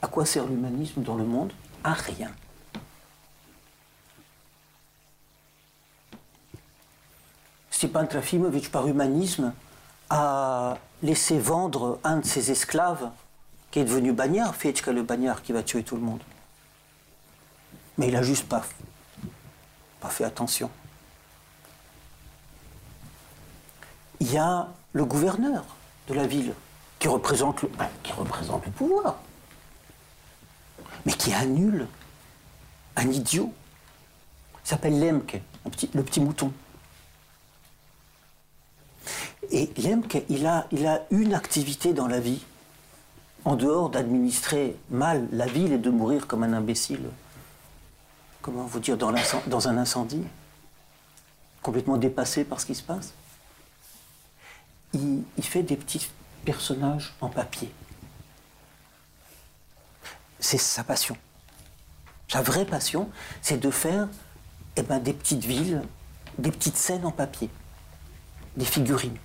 [0.00, 1.52] À quoi sert l'humanisme dans le monde?
[1.84, 2.30] À rien.
[7.70, 9.52] Stepan Trafimovitch, par humanisme,
[10.12, 13.10] a laissé vendre un de ses esclaves,
[13.70, 16.20] qui est devenu bagnard, Fietchka le bagnard qui va tuer tout le monde.
[17.96, 18.62] Mais il a juste pas,
[20.10, 20.70] fait attention.
[24.20, 25.64] Il y a le gouverneur
[26.08, 26.52] de la ville
[26.98, 29.16] qui représente le, ben, qui représente le pouvoir,
[31.06, 31.88] mais qui annule
[32.96, 33.52] un idiot.
[34.64, 35.40] Il s'appelle Lemke,
[35.94, 36.52] le petit mouton.
[39.52, 42.40] Et Lemke, il a, il a une activité dans la vie,
[43.44, 47.10] en dehors d'administrer mal la ville et de mourir comme un imbécile,
[48.40, 49.12] comment vous dire, dans,
[49.46, 50.24] dans un incendie,
[51.60, 53.12] complètement dépassé par ce qui se passe.
[54.94, 56.08] Il, fait des petits
[56.46, 57.70] personnages en papier.
[60.40, 61.16] C'est sa passion.
[62.28, 63.10] Sa vraie passion,
[63.42, 64.08] c'est de faire
[64.76, 65.82] eh ben, des petites villes,
[66.38, 67.50] des petites scènes en papier,
[68.56, 69.18] des figurines.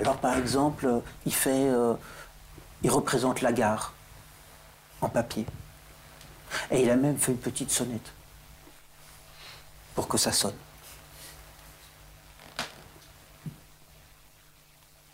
[0.00, 1.94] Alors par exemple, il fait, euh,
[2.82, 3.92] il représente la gare
[5.00, 5.46] en papier.
[6.70, 8.12] Et il a même fait une petite sonnette
[9.94, 10.54] pour que ça sonne.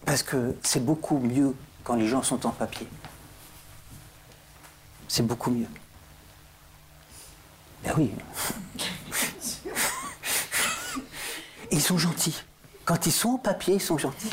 [0.04, 2.86] Parce que c'est beaucoup mieux quand les gens sont en papier.
[5.08, 5.68] C'est beaucoup mieux.
[7.82, 8.12] Ben oui.
[11.70, 12.42] ils sont gentils.
[12.84, 14.30] Quand ils sont en papier, ils sont gentils.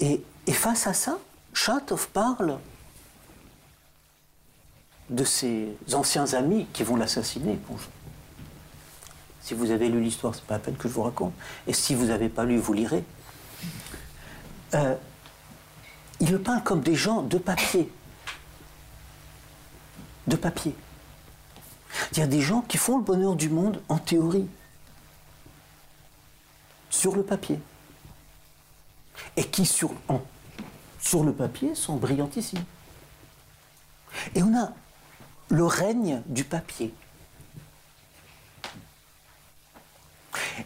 [0.00, 1.18] Et, face à ça,
[1.52, 2.58] Chatov parle
[5.10, 7.58] de ses anciens amis qui vont l'assassiner.
[9.40, 11.34] si vous avez lu l'histoire, c'est pas la peine que je vous raconte.
[11.66, 13.04] Et si vous n'avez pas lu, vous lirez.
[14.74, 14.96] Euh,
[16.20, 17.92] il le parle comme des gens de papier.
[20.26, 20.74] De papier.
[22.12, 24.48] Il y a des gens qui font le bonheur du monde en théorie.
[26.90, 27.58] sur le papier.
[29.36, 29.90] Et qui, sur,
[31.00, 32.64] sur le papier, sont brillantissimes.
[34.34, 34.72] Et on a
[35.48, 36.94] le règne du papier.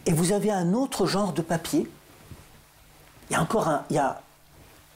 [0.05, 1.89] Et vous avez un autre genre de papier.
[3.29, 3.85] Il y a encore un.
[3.89, 4.21] Il y a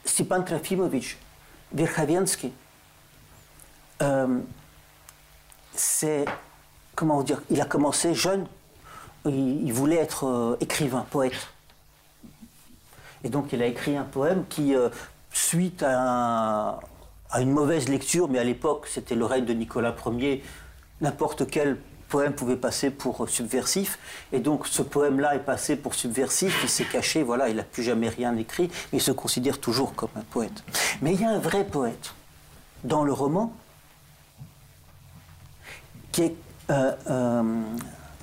[0.06, 1.18] Stepan Trafimovich
[1.74, 2.52] Verkhavensky.
[4.02, 4.40] Euh,
[5.82, 6.26] c'est.
[6.96, 8.46] Comment dire Il a commencé jeune.
[9.26, 11.50] Il, voulait être euh, écrivain, poète.
[13.24, 14.90] Et donc il a écrit un poème qui, euh,
[15.32, 16.80] suite à,
[17.30, 20.44] à, une mauvaise lecture, mais à l'époque c'était le règne de Nicolas Ier,
[21.02, 21.78] n'importe quel
[22.10, 24.00] poème pouvait passer pour subversif.
[24.34, 27.84] Et donc ce poème-là est passé pour subversif, il s'est caché, voilà, il n'a plus
[27.84, 30.64] jamais rien écrit, mais il se considère toujours comme un poète.
[31.04, 32.14] Mais il y a un vrai poète
[32.84, 33.54] dans le roman
[36.12, 36.36] qui est.
[36.70, 37.44] Euh, euh,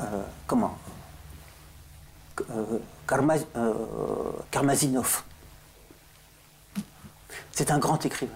[0.01, 0.79] euh, comment
[4.51, 5.25] Karmazinov.
[7.53, 8.33] C'est un grand écrivain.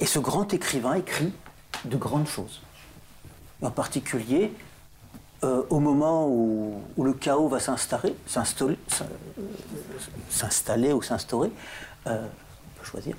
[0.00, 1.32] Et ce grand écrivain écrit
[1.84, 2.60] de grandes choses
[3.62, 4.52] en particulier
[5.42, 8.16] au moment où, le chaos va s'installer,
[10.28, 11.50] s'installer ou s'instaurer,
[12.04, 13.16] on peut choisir,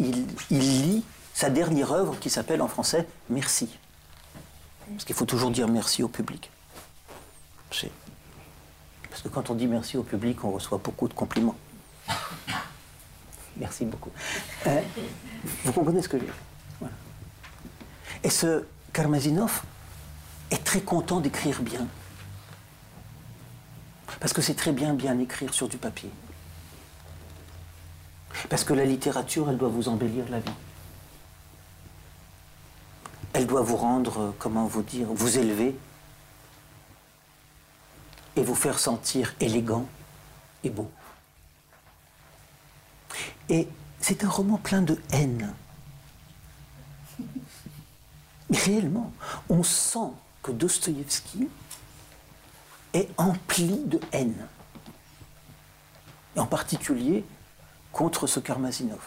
[0.00, 1.04] il, lit
[1.36, 3.68] sa dernière œuvre qui s'appelle en français Merci.
[4.88, 6.50] Parce qu'il faut toujours dire merci au public.
[9.10, 11.56] Parce que quand on dit merci au public, on reçoit beaucoup de compliments.
[13.58, 14.10] Merci beaucoup.
[15.64, 16.88] vous comprenez ce que je veux.
[18.24, 19.62] Et ce, Karmazinov
[20.50, 21.86] est très content d'écrire bien.
[24.20, 26.10] Parce que c'est très bien bien écrire sur du papier.
[28.48, 30.52] Parce que la littérature, elle doit vous embellir la vie.
[33.36, 35.76] Elle doit vous rendre, comment vous dire, vous élever
[38.34, 39.86] et vous faire sentir élégant
[40.64, 40.90] et beau.
[43.50, 43.68] Et
[44.00, 45.52] c'est un roman plein de haine.
[48.50, 49.12] Réellement,
[49.50, 51.50] on sent que Dostoïevski
[52.94, 54.46] est empli de haine.
[56.38, 57.22] En particulier
[57.92, 59.06] contre ce Karmazinov.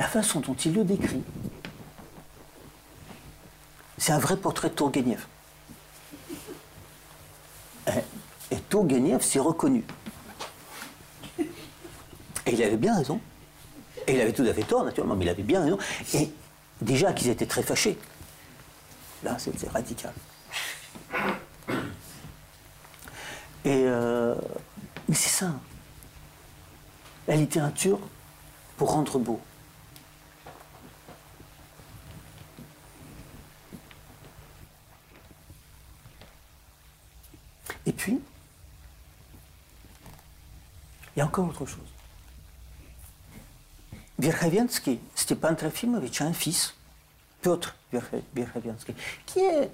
[0.00, 1.22] La façon dont il le décrit,
[4.06, 5.26] c'est un vrai portrait de Tourgueniev.
[8.52, 9.82] Et Tourgueniev s'est reconnu.
[11.40, 13.20] Et il avait bien raison.
[14.06, 15.76] Et il avait tout à fait tort, naturellement, mais il avait bien raison.
[16.14, 16.30] Et
[16.80, 17.98] déjà qu'ils étaient très fâchés.
[19.24, 20.14] Là, c'était radical.
[23.64, 24.36] Et euh,
[25.08, 25.50] mais c'est ça.
[27.26, 27.98] La littérature
[28.76, 29.40] pour rendre beau.
[37.86, 38.20] Et puis,
[41.14, 41.80] il y a autre chose.
[44.18, 46.74] Verkhavensky, Stepan Trafimovitch, un fils,
[47.42, 47.74] Piotr
[48.34, 48.94] Verkhavensky,
[49.26, 49.70] qui est,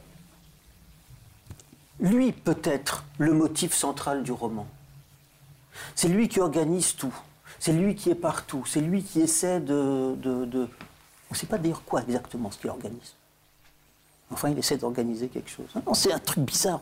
[2.01, 4.66] lui, peut-être le motif central du roman.
[5.94, 7.14] C'est lui qui organise tout.
[7.59, 8.64] C'est lui qui est partout.
[8.66, 10.16] C'est lui qui essaie de.
[10.25, 13.14] On ne sait pas d'ailleurs quoi exactement ce qu'il organise.
[14.31, 15.68] Enfin, il essaie d'organiser quelque chose.
[15.94, 16.81] C'est un truc bizarre.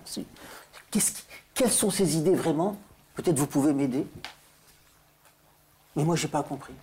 [1.54, 2.78] Quelles sont ses idées vraiment?
[3.14, 4.06] Peut-être vous pouvez m'aider.
[5.96, 6.74] Mais moi, je n'ai pas compris.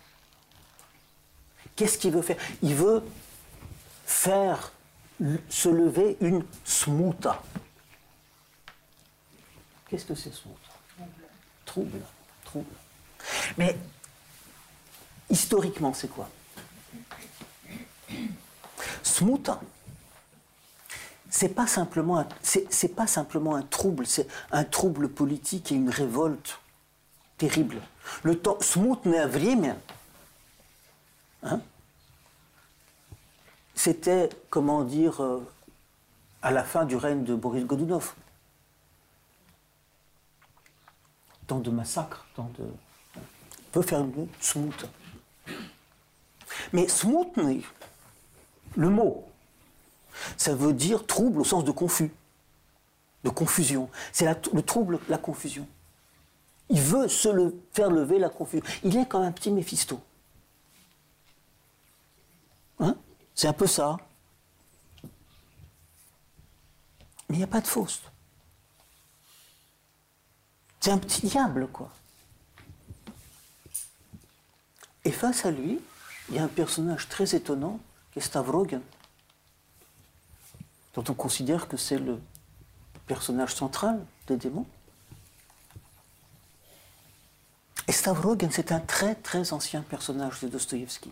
[1.76, 2.38] Qu'est-ce qu'il veut faire?
[2.62, 3.04] Il veut
[4.06, 4.72] faire
[5.50, 7.41] se lever une smuta.
[9.89, 10.60] Qu'est-ce que c'est smuta?
[11.65, 12.02] Trouble.
[12.43, 12.65] Trouble.
[13.58, 13.78] Mais
[15.30, 16.30] historiquement, c'est quoi?
[19.04, 19.60] Smuta,
[21.30, 21.65] c'est pas
[22.41, 26.60] c'est, pas simplement un trouble, c'est un trouble politique et une révolte
[27.38, 27.81] terrible.
[28.22, 29.76] Le temps smutное время
[31.42, 31.61] Hein?
[33.74, 35.40] C'était, comment dire, euh,
[36.40, 38.14] à la fin du règne de Boris Godunov.
[41.46, 42.64] Tant de massacres, tant de.
[43.16, 44.87] On peut faire une smut.
[46.72, 47.64] Mais smutny,
[48.76, 49.26] le mot,
[50.37, 52.12] ça veut dire trouble au sens de confus,
[53.24, 53.90] de confusion.
[54.12, 55.66] C'est le trouble, la confusion.
[56.69, 58.65] Il veut se faire lever la confusion.
[58.84, 60.01] Il est comme un petit Méphisto.
[62.80, 62.95] Hein?
[63.34, 63.97] C'est un peu ça.
[67.30, 68.03] Mais il n'y a pas de Faust.
[70.80, 71.91] C'est un petit diable, quoi.
[75.03, 75.80] Et face à lui,
[76.30, 77.80] il y a un personnage très étonnant
[78.12, 78.82] qui est Stavrogen,
[80.93, 82.19] dont on considère que c'est le
[83.06, 84.65] personnage central des démons.
[87.88, 91.12] Et Stavrogen, c'est un très très ancien personnage de Dostoïevski.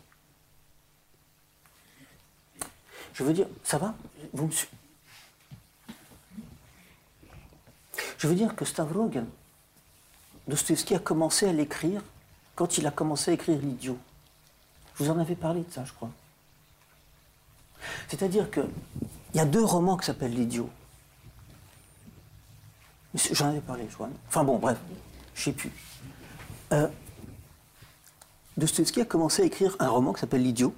[3.14, 3.96] Je veux dire, ça va?
[4.34, 4.52] Vous me
[8.18, 9.26] Je veux dire que Stavrogen,
[10.48, 12.02] Dostoevsky a commencé à l'écrire
[12.56, 13.98] quand il a commencé à écrire L'idiot.
[14.96, 16.10] Je vous en avais parlé de ça, je crois.
[18.08, 18.70] C'est-à-dire qu'il
[19.34, 20.70] y a deux romans qui s'appellent L'idiot.
[23.32, 24.10] J'en avais parlé, je crois.
[24.28, 24.78] Enfin bon, bref,
[25.36, 25.72] je ne sais plus.
[26.71, 26.88] Euh,
[28.58, 30.75] Dostoevsky a commencé à écrire un roman qui s'appelle L'idiot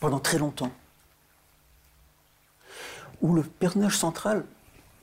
[0.00, 0.72] pendant très longtemps.
[3.20, 4.44] Où le personnage central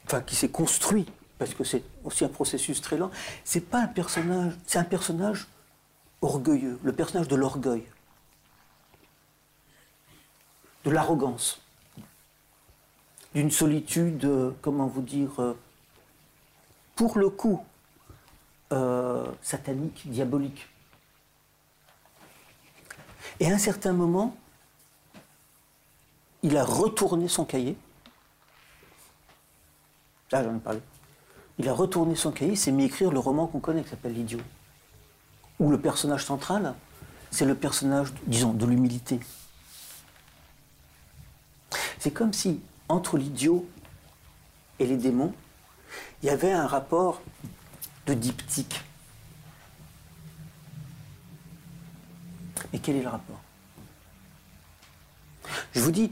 [0.10, 1.06] enfin qui s'est construit,
[1.38, 3.12] parce que c'est aussi un processus très lent,
[3.44, 5.48] c'est pas un personnage, c'est un personnage
[6.22, 7.86] orgueilleux, le personnage de l'orgueil,
[10.84, 11.62] de l'arrogance,
[13.36, 15.58] d'une solitude, euh, comment vous dire, euh,
[16.96, 17.64] pour le coup,
[18.72, 20.68] euh, satanique, diabolique.
[23.40, 24.36] Et à un certain moment,
[26.44, 27.78] il a retourné son cahier
[30.32, 30.80] Là, j'en ai parlé.
[31.58, 34.14] Il a retourné son cahier, s'est mis à écrire le roman qu'on connaît, qui s'appelle
[34.14, 34.40] L'idiot.
[35.60, 36.76] Où le personnage central,
[37.32, 39.20] c'est le personnage, disons, de l'humilité.
[41.98, 43.68] C'est comme si, entre l'idiot
[44.80, 45.34] et les démons,
[46.22, 47.22] il y avait un rapport
[48.10, 48.82] de diptyque.
[52.74, 53.42] Et quel est le rapport?
[55.74, 56.12] Je vous dis,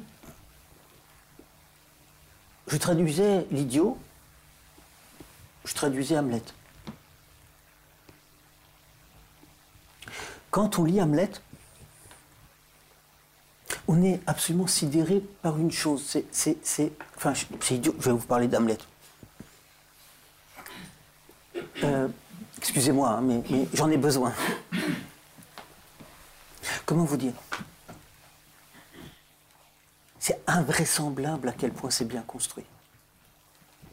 [2.68, 3.98] je traduisais l'idiot
[5.68, 6.42] je traduisais Hamlet.
[10.50, 11.30] Quand on lit Hamlet,
[13.90, 16.18] on est absolument sidéré par une chose.
[16.32, 17.94] C'est, enfin, c'est idiot.
[18.00, 18.78] Je vais vous parler d'Hamlet.
[21.84, 22.08] Euh,
[22.58, 24.34] excusez-moi, hein, mais, mais j'en ai besoin.
[26.86, 27.34] Comment vous dire?
[30.20, 32.66] C'est invraisemblable à quel point c'est bien construit.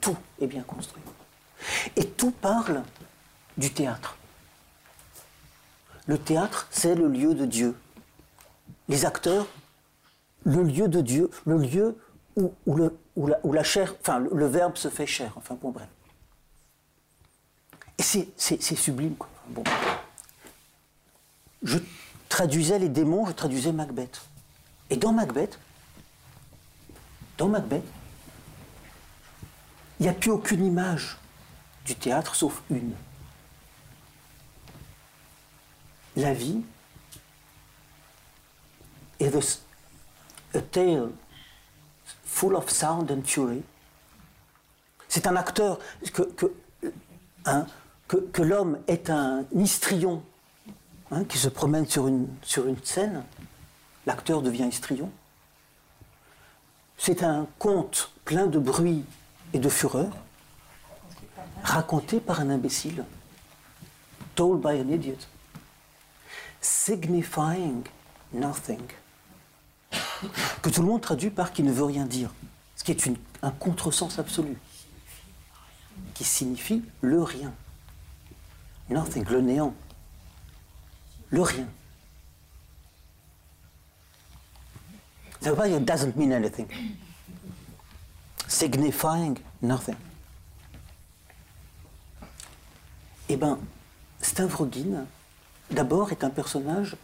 [0.00, 1.02] Tout est bien construit.
[1.96, 2.82] Et tout parle
[3.56, 4.16] du théâtre.
[6.06, 7.76] Le théâtre, c'est le lieu de Dieu.
[8.88, 9.46] Les acteurs,
[10.44, 11.96] le lieu de Dieu, le lieu
[12.36, 15.88] où, la, chair, enfin le, verbe se fait chair, enfin bon bref.
[17.98, 19.16] Et c'est sublime.
[21.62, 21.78] Je
[22.28, 24.20] traduisais les démons, je traduisais Macbeth.
[24.90, 25.58] Et dans Macbeth,
[27.38, 27.84] dans Macbeth,
[29.98, 31.16] il n'y a plus aucune image
[31.84, 32.94] du théâtre sauf une.
[36.16, 36.62] La vie
[39.20, 39.34] est
[40.54, 41.10] a tale
[42.24, 43.62] full of sound and fury.
[45.08, 45.78] C'est un acteur
[46.12, 46.52] que,
[48.08, 50.22] que, l'homme est un histrion
[51.10, 53.24] hein, qui se promène sur une, sur une scène.
[54.06, 55.10] L'acteur devient histrion.
[56.98, 59.04] C'est un conte plein de bruit
[59.52, 60.12] et de fureur
[61.62, 63.04] raconté par un imbécile,
[64.34, 65.18] told by an idiot,
[66.60, 67.82] signifying
[68.32, 68.82] nothing,
[70.62, 72.30] que tout le monde traduit par qui ne veut rien dire,
[72.76, 73.10] ce qui est
[73.42, 74.58] un contresens absolu,
[76.12, 77.52] qui signifie le rien,
[78.88, 79.74] nothing, le néant,
[81.30, 81.68] le rien.
[85.40, 86.66] Ça veut pas doesn't mean anything.
[88.48, 89.96] Signifying nothing.
[93.28, 93.58] Eh bien,
[94.20, 95.06] Stavrogin,
[95.70, 96.96] d'abord, est un personnage,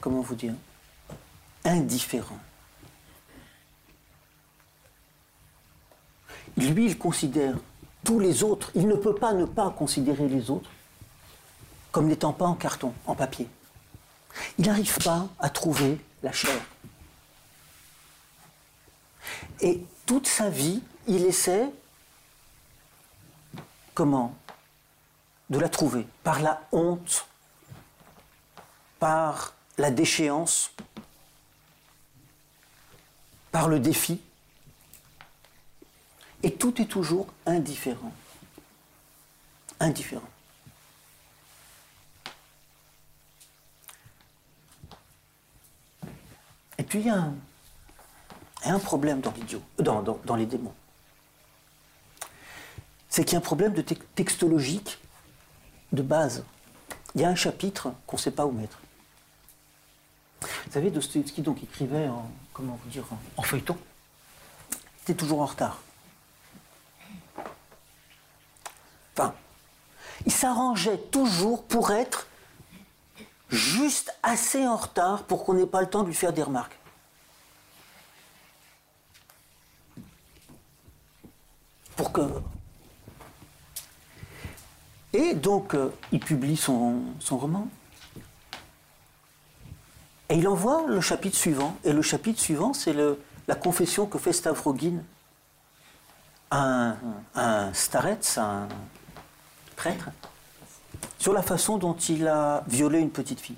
[0.00, 0.54] comment vous dire,
[1.64, 2.38] indifférent.
[6.56, 7.56] Lui, il considère
[8.04, 10.70] tous les autres, il ne peut pas ne pas considérer les autres
[11.94, 13.48] comme n'étant pas en carton, en papier.
[14.58, 16.60] Il n'arrive pas à trouver la chair.
[19.60, 21.70] Et toute sa vie, il essaie,
[23.94, 24.34] comment?
[25.50, 27.28] De la trouver par la honte,
[28.98, 30.72] par la déchéance,
[33.52, 34.20] par le défi.
[36.42, 38.12] Et tout est toujours indifférent.
[39.78, 40.33] Indifférent.
[46.84, 47.32] Et puis il y a
[48.66, 49.32] un, problème dans
[49.78, 50.74] dans, les démons.
[53.08, 54.98] C'est qu'il y a un problème de te textologique
[55.92, 56.44] de base.
[57.14, 58.80] Il y a un chapitre qu'on ne sait pas où mettre.
[60.42, 63.78] Vous savez, Dostoevsky donc écrivait en, comment dire, en, en feuilleton.
[64.70, 65.80] Il était toujours en retard.
[69.16, 69.34] Enfin,
[70.26, 72.26] il s'arrangeait toujours pour être
[73.50, 76.78] juste assez en retard pour qu'on n'ait pas le temps de lui faire des remarques.
[85.12, 87.68] Et donc, euh, il publie son, roman.
[90.28, 91.76] Et il envoie le chapitre suivant.
[91.84, 92.94] Et le chapitre suivant, c'est
[93.46, 95.02] la confession que fait Stavrogin
[96.50, 96.96] un,
[97.34, 98.68] un starets, un
[99.76, 100.10] prêtre,
[101.24, 103.56] sur la façon dont il a violé une petite fille.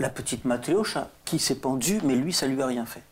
[0.00, 3.04] La petite Matléocha, qui s'est pendue, mais lui, ça lui a rien fait.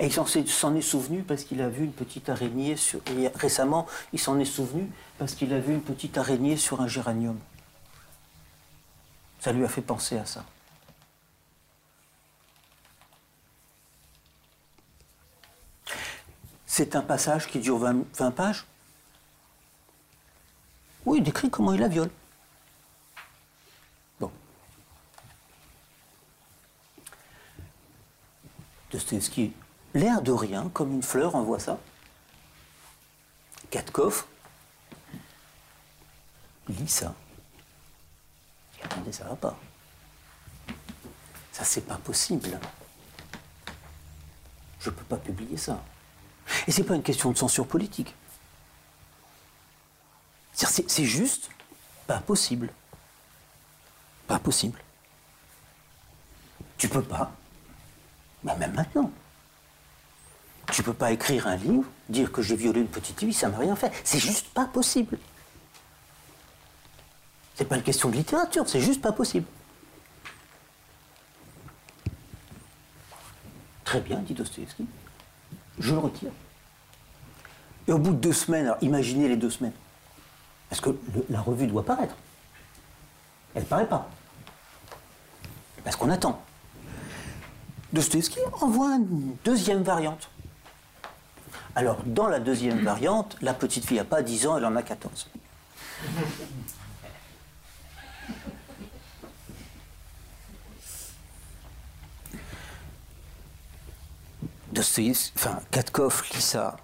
[0.00, 3.00] Et il s'en est souvenu parce qu'il a vu une petite araignée sur.
[3.36, 7.38] Récemment, il s'en est souvenu parce qu'il a vu une petite araignée sur un géranium.
[9.38, 10.44] Ça lui a fait penser à ça.
[16.66, 18.66] C'est un passage qui dure 20, pages.
[21.04, 22.10] Oui, il décrit comment il la viole.
[24.20, 24.30] Bon.
[28.90, 29.52] Dostoevsky,
[29.94, 31.78] l'air de rien, comme une fleur, envoie ça.
[33.70, 34.26] Katkov
[36.68, 37.14] lit ça.
[38.82, 39.58] Attendez, ça va pas.
[41.52, 42.58] Ça, c'est pas possible.
[44.80, 45.82] Je peux pas publier ça.
[46.66, 48.14] Et c'est pas une question de censure politique.
[50.68, 51.50] C'est juste
[52.06, 52.70] pas possible.
[54.26, 54.78] Pas possible.
[56.78, 57.32] Tu peux pas.
[58.44, 59.10] Mais même maintenant.
[60.72, 63.58] Tu peux pas écrire un livre, dire que j'ai violé une petite fille, ça m'a
[63.58, 63.92] rien fait.
[64.04, 65.18] C'est juste pas possible.
[67.54, 69.46] C'est pas une question de littérature, c'est juste pas possible.
[73.84, 74.86] Très bien, dit Dostoevsky.
[75.78, 76.32] Je le retire.
[77.86, 79.74] Et au bout de deux semaines, alors imaginez les deux semaines,
[80.72, 80.88] parce que
[81.28, 82.14] la revue doit paraître.
[83.54, 84.08] Elle ne paraît pas.
[85.84, 86.42] Parce qu'on attend.
[87.92, 90.30] Dostoevsky envoie une deuxième variante.
[91.74, 94.82] Alors, dans la deuxième variante, la petite fille n'a pas 10 ans, elle en a
[94.82, 95.28] 14.
[104.72, 106.78] Dostoevsky, enfin, Katkov lit ça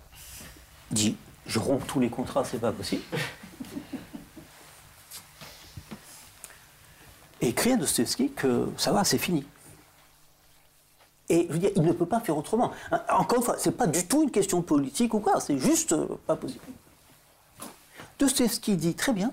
[0.91, 1.17] dit
[1.47, 3.03] je romps tous les contrats, c'est pas possible.
[7.59, 9.45] Écrit à Dostoevsky que ça va, c'est fini.
[11.29, 12.73] Et je veux dire, il ne peut pas faire autrement.
[12.93, 15.93] Hein, encore une fois, c'est pas du tout une question politique ou quoi, c'est juste
[15.93, 16.65] euh, pas possible.
[18.19, 19.33] Dostoevsky dit très bien,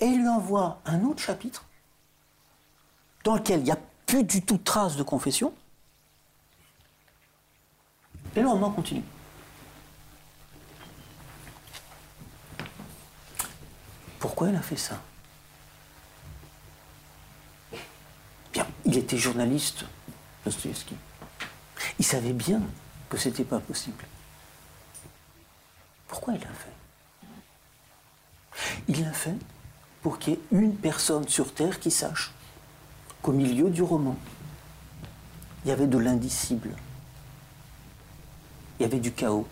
[0.00, 1.64] et il lui envoie un autre chapitre
[3.22, 5.52] dans lequel il n'y a plus du tout trace de confession.
[8.34, 9.04] Et le roman continue.
[14.18, 15.00] Pourquoi il a fait ça
[18.52, 19.84] Bien, il était journaliste,
[20.44, 20.96] Dostoevsky.
[22.00, 22.60] Il savait bien
[23.08, 24.04] que ce n'était pas possible.
[26.08, 26.72] Pourquoi il l'a fait?
[28.88, 29.36] Il l'a fait
[30.02, 32.32] pour qu'il y ait une personne sur Terre qui sache
[33.22, 34.16] qu'au milieu du roman,
[35.64, 36.70] il y avait de l'indicible.
[38.78, 39.46] Il y avait du chaos.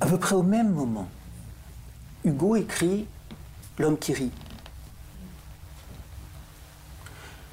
[0.00, 1.10] À peu près au même moment,
[2.24, 3.06] Hugo écrit
[3.78, 4.32] L'homme qui rit.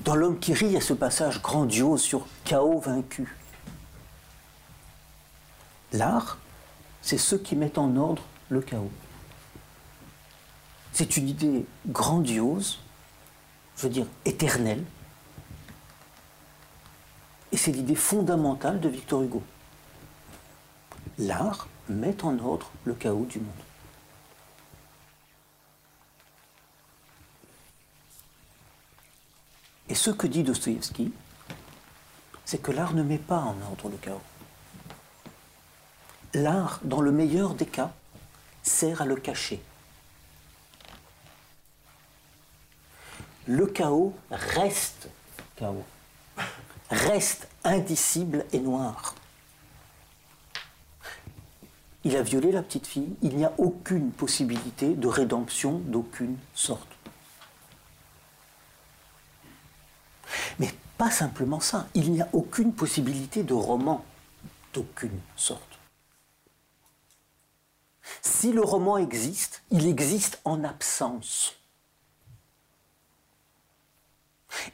[0.07, 3.35] Dans L'homme qui rit, il y a ce passage grandiose sur chaos vaincu.
[5.91, 6.37] L'art,
[7.01, 8.89] c'est ceux qui mettent en ordre le chaos.
[10.93, 12.79] C'est une idée grandiose,
[13.75, 14.85] je veux dire éternelle,
[17.51, 19.43] et c'est l'idée fondamentale de Victor Hugo.
[21.17, 23.49] L'art, met en ordre le chaos du monde.
[29.89, 31.11] Et ce que dit Dostoïevski,
[32.45, 34.21] c'est que l'art ne met pas en ordre le chaos.
[36.33, 37.91] L'art, dans le meilleur des cas,
[38.63, 39.61] sert à le cacher.
[43.47, 45.09] Le chaos reste
[45.55, 45.85] chaos,
[46.89, 49.15] reste indicible et noir
[52.07, 56.87] il a violé la petite fille, il n'y a aucune possibilité de rédemption d'aucune sorte.
[60.59, 64.03] Mais pas simplement ça, il n'y a aucune possibilité de roman
[64.73, 65.79] d'aucune sorte.
[68.21, 71.55] Si le roman existe, il existe en absence.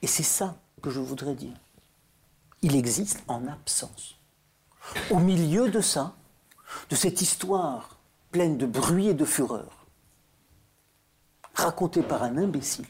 [0.01, 1.53] Et c'est ça que je voudrais dire.
[2.61, 4.15] Il existe en absence.
[5.09, 6.15] Au milieu de ça,
[6.89, 7.97] de cette histoire
[8.31, 9.85] pleine de bruit et de fureur,
[11.53, 12.87] racontée par un imbécile,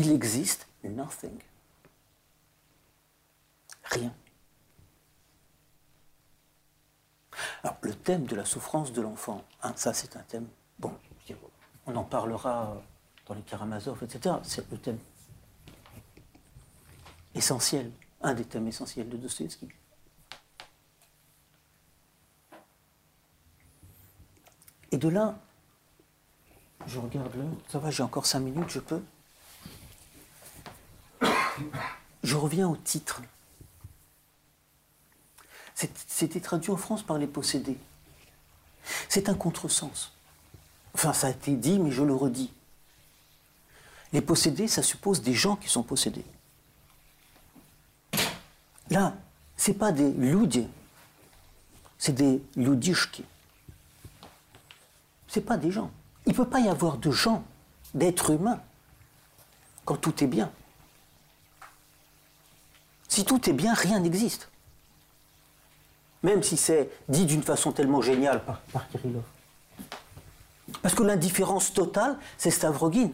[0.00, 1.38] il existe nothing.
[3.84, 4.14] Rien.
[7.62, 10.48] Alors, le thème de la souffrance de l'enfant, hein, ça c'est un thème,
[10.78, 10.96] bon,
[11.86, 12.80] on en parlera
[13.26, 14.36] dans les Karamazov, etc.
[14.42, 14.98] C'est le thème
[17.34, 17.90] essentiel,
[18.22, 19.68] un des thèmes essentiels de Dostoevsky.
[24.92, 25.38] Et de là,
[26.86, 29.02] je regarde là, ça va, j'ai encore cinq minutes, je peux?
[32.22, 33.22] Je reviens au titre.
[35.74, 37.78] C'était traduit en France par les possédés.
[39.08, 40.12] C'est un contresens.
[40.94, 42.52] Enfin, ça a été dit, mais je le redis.
[44.12, 46.24] Les possédés, ça suppose des gens qui sont possédés.
[48.90, 49.14] Là,
[49.56, 50.66] ce n'est pas des ludzi,
[51.96, 53.24] c'est des ludishki.
[55.28, 55.90] Ce n'est pas des gens.
[56.26, 57.44] Il ne peut pas y avoir de gens,
[57.94, 58.60] d'êtres humains,
[59.84, 60.50] quand tout est bien.
[63.10, 64.48] Si tout est bien, rien n'existe.
[66.22, 69.24] Même si c'est dit d'une façon tellement géniale par, Kirillov.
[70.80, 73.10] Parce que l'indifférence totale, c'est Stavrogin.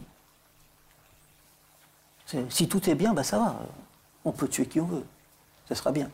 [2.49, 3.59] Si tout est bien, ben ça va.
[4.23, 5.05] On peut tuer qui on veut.
[5.67, 6.11] Ce sera bien.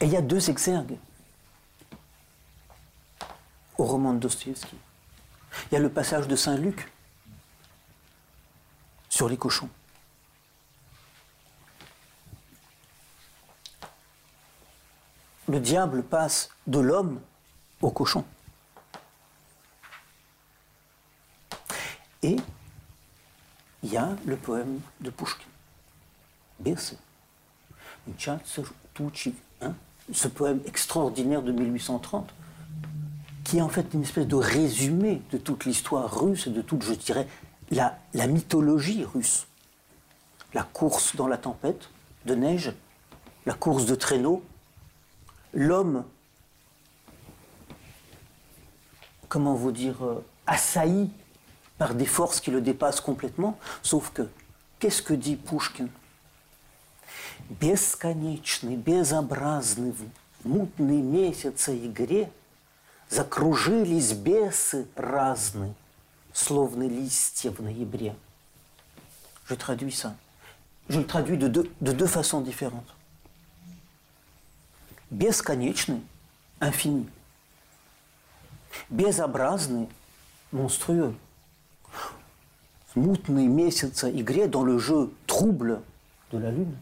[0.00, 0.98] Et il y a deux exergues
[3.78, 4.76] au roman de Dostoevsky.
[5.70, 6.90] Il y a le passage de Saint Luc
[9.14, 9.68] sur les cochons.
[15.46, 17.20] Le diable passe de l'homme
[17.80, 18.24] au cochon.
[22.24, 22.38] Et
[23.84, 25.44] il y a le poème de Pushkin,
[26.58, 26.96] Berse.
[29.60, 29.74] Hein,
[30.12, 32.34] ce poème extraordinaire de 1830,
[33.44, 36.82] qui est en fait une espèce de résumé de toute l'histoire russe et de toute,
[36.82, 37.28] je dirais,
[37.71, 39.47] la, la mythologie russe.
[40.53, 41.89] La course dans la tempête
[42.25, 42.73] de neige,
[43.45, 44.43] la course de traîneau,
[45.53, 46.03] l'homme,
[49.27, 51.11] comment vous dire, euh, assailli
[51.77, 54.27] par des forces qui le dépassent complètement, sauf que,
[54.79, 55.87] qu'est-ce que dit Pushkin
[57.49, 62.31] Бесконечный, безобразный, в мутной месяце игре
[63.09, 65.73] Закружились бесы разные,
[66.33, 68.15] словно листья в ноябре.
[69.45, 70.15] Je traduis ça.
[70.89, 72.95] Je le traduis de deux, de deux façons différentes.
[75.11, 76.01] Бесконечный,
[76.61, 77.07] infini.
[78.89, 79.87] Безобразный,
[80.51, 81.15] monstrueux
[82.95, 85.81] мутные месяца игре, dans le jeu trouble
[86.31, 86.75] de la lune,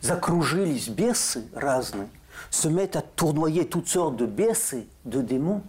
[0.00, 2.08] закружились бесы разные,
[2.50, 5.62] se mettent à tournoyer toutes sortes de бесы, de démons,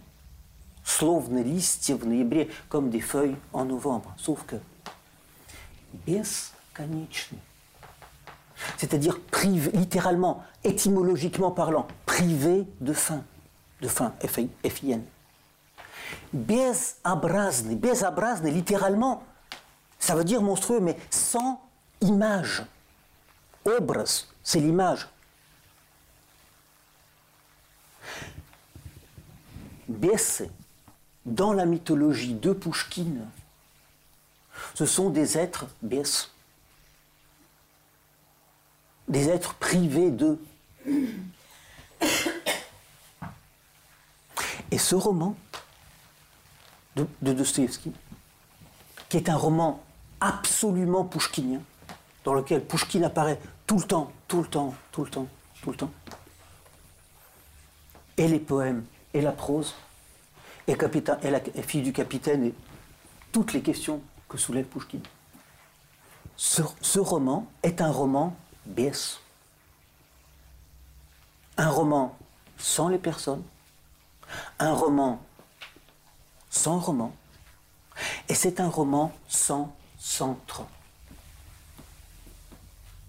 [0.84, 4.14] словно листья в ноябре, comme des feuilles en novembre.
[4.16, 4.56] Sauf que
[6.06, 7.38] бесконечный,
[8.76, 13.24] c'est-à-dire privé, littéralement, étymologiquement parlant, privé de fin,
[13.80, 15.02] de fin, F-I-N.
[16.32, 17.76] Безобразный.
[17.76, 19.22] Безобразный, littéralement,
[19.98, 21.60] ça veut dire monstrueux, mais sans
[22.00, 22.64] image.
[23.64, 25.08] Obras, c'est l'image.
[29.88, 30.44] Besse,
[31.25, 33.25] dans la mythologie de Pouchkine,
[34.73, 36.29] ce sont des êtres bes,
[39.07, 40.39] des êtres privés d'eux.
[44.71, 45.35] Et ce roman
[46.95, 47.91] de, de Dostoevsky,
[49.09, 49.83] qui est un roman
[50.19, 51.61] absolument pouchkinien,
[52.23, 55.27] dans lequel Pouchkine apparaît tout le temps, tout le temps, tout le temps,
[55.61, 55.91] tout le temps.
[58.17, 59.75] Et les poèmes, et la prose,
[60.67, 62.53] et, capitaine, la fille du capitaine, et
[63.31, 65.03] toutes les questions que soulève Pouchkine.
[66.37, 68.35] Ce, ce roman est un roman
[68.65, 69.19] BS.
[71.57, 72.17] Un roman
[72.57, 73.43] sans les personnes,
[74.59, 75.21] un roman
[76.49, 77.13] sans roman.
[78.27, 80.63] Et c'est un roman sans centre.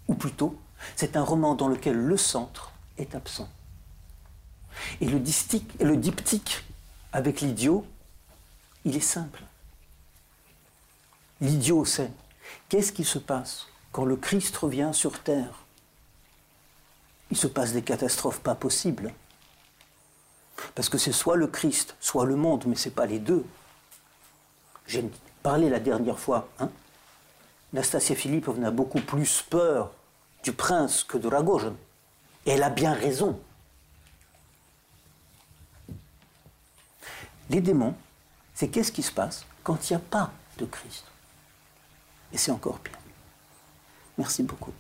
[0.09, 0.59] Ou plutôt,
[0.95, 3.49] c'est un roman dans lequel le centre est absent.
[5.01, 6.65] Et le, distique, le diptyque
[7.17, 7.87] avec l'idiot,
[8.85, 9.43] il est simple.
[11.41, 12.11] L'idiot sait
[12.69, 15.65] qu'est-ce qui se passe quand le Christ revient sur terre?
[17.31, 19.15] Il se passe des catastrophes pas possibles.
[20.75, 23.47] Parce que c'est soit le Christ, soit le monde, mais ce n'est pas les deux.
[24.87, 25.11] j'ai
[25.43, 26.69] parlé la dernière fois, hein,
[27.73, 28.15] Nastasia
[28.63, 29.91] a beaucoup plus peur
[30.43, 31.77] du prince que de Ragozhin.
[32.45, 33.41] Et elle a bien raison.
[37.49, 37.95] Les démons,
[38.55, 41.05] c'est qu'est-ce qui se passe quand il n'y a pas de Christ?
[42.33, 42.99] Et c'est encore pire.
[44.19, 44.73] Merci beaucoup.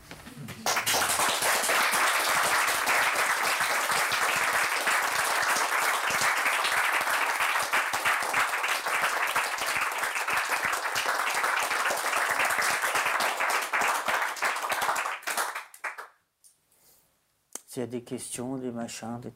[17.69, 19.33] S'il y a des questions, des machins, des...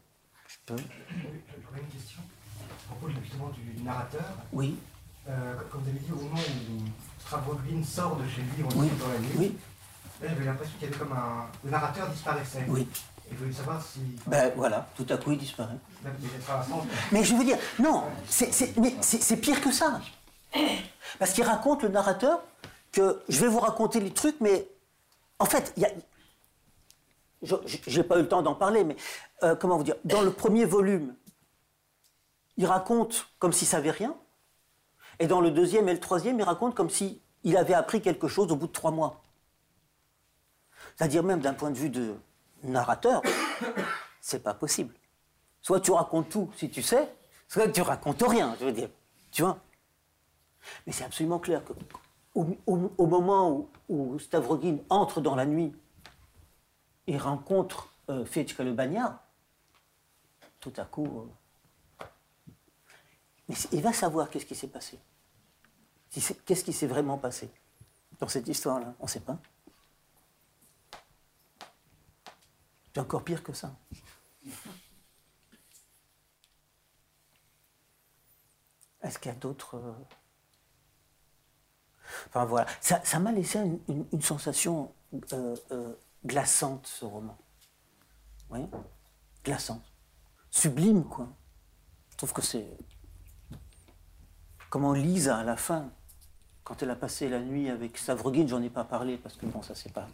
[0.48, 0.76] je peux?
[0.76, 2.22] Une question?
[2.60, 4.24] À propos justement du narrateur.
[4.52, 4.76] Oui.
[5.28, 8.88] Euh, comme vous avez dit, au moment où Stravogin sort de chez lui, on Oui.
[8.98, 9.58] dans la nuit, Oui.
[10.22, 11.46] là j'avais l'impression qu'il y avait comme un.
[11.64, 12.64] Le narrateur disparaissait.
[12.68, 12.86] Oui.
[13.30, 14.00] Et je voulais savoir si.
[14.26, 15.76] Ben voilà, tout à coup il disparaît.
[17.12, 20.00] Mais je veux dire, non, c'est, c'est- mais c'est, c'est pire que ça.
[21.18, 22.40] Parce qu'il raconte, le narrateur,
[22.90, 24.66] que je vais vous raconter les trucs, mais
[25.38, 25.90] en fait, il y a.
[27.42, 27.56] Je
[27.98, 28.96] n'ai pas eu le temps d'en parler, mais
[29.44, 31.14] euh, comment vous dire Dans le premier volume,
[32.60, 34.14] il raconte comme s'il savait rien.
[35.18, 37.18] Et dans le deuxième et le troisième, il raconte comme s'il
[37.56, 39.22] avait appris quelque chose au bout de trois mois.
[40.94, 42.14] C'est-à-dire même d'un point de vue de
[42.62, 43.22] narrateur,
[44.20, 44.94] c'est pas possible.
[45.62, 47.10] Soit tu racontes tout si tu sais,
[47.48, 48.90] soit tu racontes rien, je veux dire.
[49.30, 49.58] Tu vois?
[50.86, 51.72] Mais c'est absolument clair que
[52.34, 55.74] au, moment où, où Stavrogin entre dans la nuit
[57.06, 59.18] et rencontre euh, Fetchka le bagnard,
[60.60, 61.39] tout à coup, euh,
[63.50, 64.96] mais il va savoir qu'est-ce qui s'est passé.
[66.46, 67.50] Qu'est-ce qui s'est vraiment passé
[68.20, 69.38] dans cette histoire-là On ne sait pas.
[72.94, 73.74] C'est encore pire que ça.
[79.02, 79.76] Est-ce qu'il y a d'autres.
[79.76, 79.92] euh,
[82.28, 82.66] Enfin voilà.
[82.80, 84.92] Ça m'a laissé une sensation
[85.32, 85.94] euh, euh,
[86.24, 87.36] glaçante, ce roman.
[88.50, 88.60] Oui
[89.44, 89.84] Glaçante.
[90.50, 91.28] Sublime, quoi.
[92.10, 92.76] Je trouve que c'est.
[94.70, 95.90] Comment Lisa, à la fin,
[96.62, 99.62] quand elle a passé la nuit avec Savrogin, j'en ai pas parlé parce que bon,
[99.62, 100.06] ça c'est pas.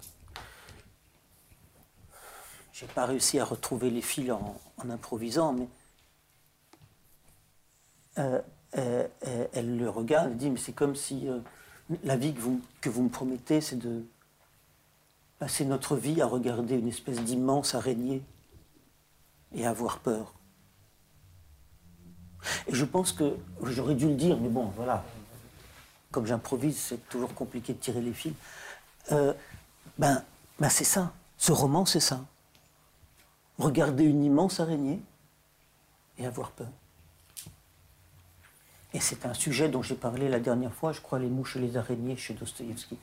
[2.72, 4.56] J'ai pas réussi à retrouver les fils en,
[4.88, 5.68] improvisant, mais
[8.18, 8.40] euh,
[8.78, 11.28] euh, euh, elle le regarde et dit mais c'est comme si
[12.02, 14.06] la vie que vous, que vous me promettez, c'est de
[15.38, 18.22] passer notre vie à regarder une espèce d'immense araignée
[19.54, 20.32] et à avoir peur.
[22.66, 25.04] Et je pense que j'aurais dû le dire, mais bon, voilà.
[26.10, 28.34] Comme j'improvise, c'est toujours compliqué de tirer les fils.
[29.12, 29.32] Euh,
[29.98, 30.22] ben,
[30.58, 31.12] ben c'est ça.
[31.38, 32.24] Ce roman, c'est ça.
[33.58, 35.00] Regarder une immense araignée
[36.18, 36.68] et avoir peur.
[38.92, 41.60] Et c'est un sujet dont j'ai parlé la dernière fois, je crois, les mouches et
[41.60, 42.96] les araignées chez Dostoïevski.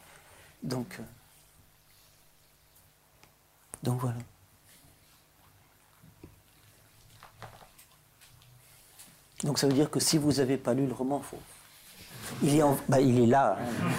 [0.63, 1.03] Donc, euh,
[3.83, 4.17] donc voilà.
[9.43, 11.21] Donc ça veut dire que si vous n'avez pas lu le roman,
[12.87, 13.57] bah, il est là.
[13.59, 13.89] hein.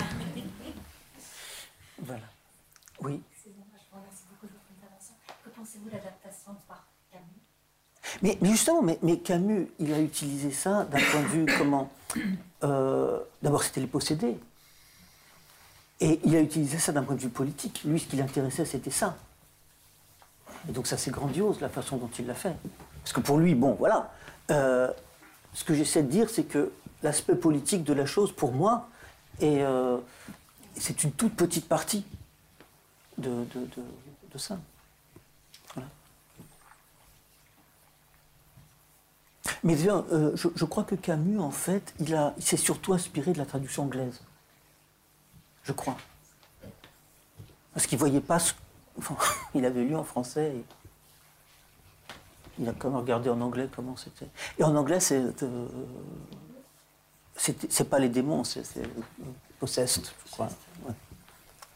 [2.02, 2.22] Voilà.
[3.00, 3.20] Oui.
[3.44, 4.52] Je vous remercie beaucoup de.
[5.44, 7.24] Que pensez-vous de l'adaptation par Camus
[8.22, 11.90] Mais, justement, mais, mais Camus, il a utilisé ça d'un point de vue comment
[12.62, 14.38] euh, D'abord, c'était les possédés.
[16.00, 17.82] Et il a utilisé ça d'un point de vue politique.
[17.84, 19.16] Lui, ce qui l'intéressait, c'était ça.
[20.68, 22.56] Et donc ça, c'est grandiose, la façon dont il l'a fait.
[23.02, 24.12] Parce que pour lui, bon, voilà.
[24.50, 24.90] Euh,
[25.54, 28.88] ce que j'essaie de dire, c'est que l'aspect politique de la chose, pour moi,
[29.42, 29.98] euh,
[30.76, 32.04] c'est une toute petite partie
[33.18, 34.58] de, de, de- ça.
[39.62, 43.46] Mais euh, je, crois que Camus, en fait, il, a, s'est surtout inspiré de la
[43.46, 44.20] traduction anglaise.
[45.62, 45.96] Je crois.
[47.72, 48.54] Parce qu'il voyait pas ce.
[48.98, 49.16] Enfin,
[49.54, 50.52] il avait lu en français.
[52.58, 54.28] Il a quand même regardé en anglais comment c'était.
[54.58, 55.20] Et en anglais, c'est.
[55.42, 55.66] euh,
[57.36, 58.62] c'est pas les démons, c'est.
[59.58, 60.48] Possessed, je crois.
[60.86, 60.92] Ouais.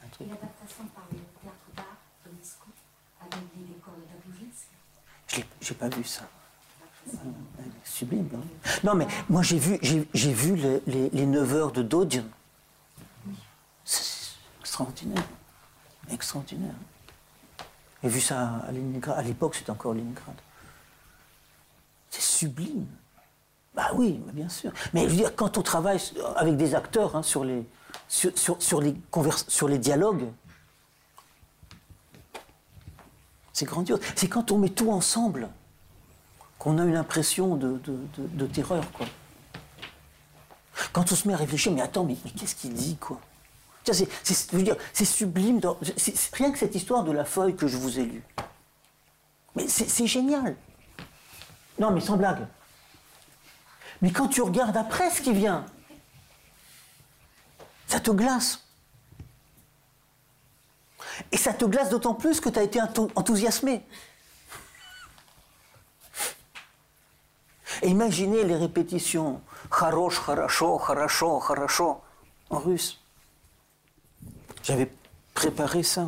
[0.04, 0.28] Un truc.
[0.28, 1.84] l'adaptation par le théâtre d'art
[2.26, 2.68] de Moscou
[3.20, 4.66] avec des décors de Daboujinsk
[5.28, 6.22] Je l'ai- j'ai pas vu ça.
[7.14, 7.16] Euh,
[7.84, 8.42] Sublime, non
[8.84, 12.24] Non, mais moi j'ai vu, j'ai vu les, les, les 9 heures de Dodian.
[13.84, 15.24] C'est extraordinaire.
[16.10, 16.74] Extraordinaire.
[18.02, 19.18] J'ai vu ça à Leningrad.
[19.18, 20.34] À l'époque, c'était encore Leningrad.
[22.10, 22.86] C'est sublime.
[23.74, 24.72] Bah oui, bien sûr.
[24.92, 25.06] Mais
[25.36, 26.00] quand on travaille
[26.36, 27.64] avec des acteurs hein, sur, les,
[28.08, 28.80] sur, sur,
[29.68, 30.24] les dialogues,
[33.52, 34.00] c'est grandiose.
[34.16, 35.48] C'est quand on met tout ensemble
[36.58, 38.84] qu'on a une impression de, terreur.
[40.92, 43.20] Quand on se met à réfléchir, mais attends, mais, qu'est-ce qu'il dit, quoi?
[43.84, 45.60] C'est, sublime.
[46.32, 48.24] rien que cette histoire de la feuille que je vous ai lue.
[49.54, 50.56] Mais c'est génial.
[51.79, 52.47] Non, mais sans blague.
[54.01, 55.65] Mais quand tu regardes après ce qui vient,
[57.87, 58.59] ça te glace.
[61.31, 63.85] Et ça te glace d'autant plus que tu as été enthousiasmé.
[67.81, 69.41] Et imaginez les répétitions
[69.71, 72.01] Harosh, Harasho, Harasho, Harasho
[72.49, 72.99] en russe.
[74.63, 74.91] J'avais
[75.33, 76.07] préparé ça.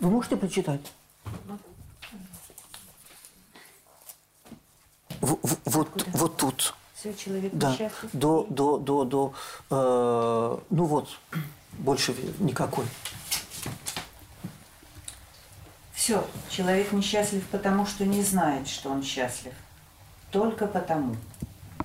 [0.00, 0.92] Vous можете прочитать?
[5.21, 6.73] Вот, вот, вот тут.
[6.93, 7.75] Все, человек да.
[8.13, 9.33] До, до, до, до,
[9.69, 11.09] э, ну вот,
[11.73, 12.85] больше никакой.
[15.93, 19.53] Все, человек несчастлив потому, что не знает, что он счастлив.
[20.31, 21.15] Только потому.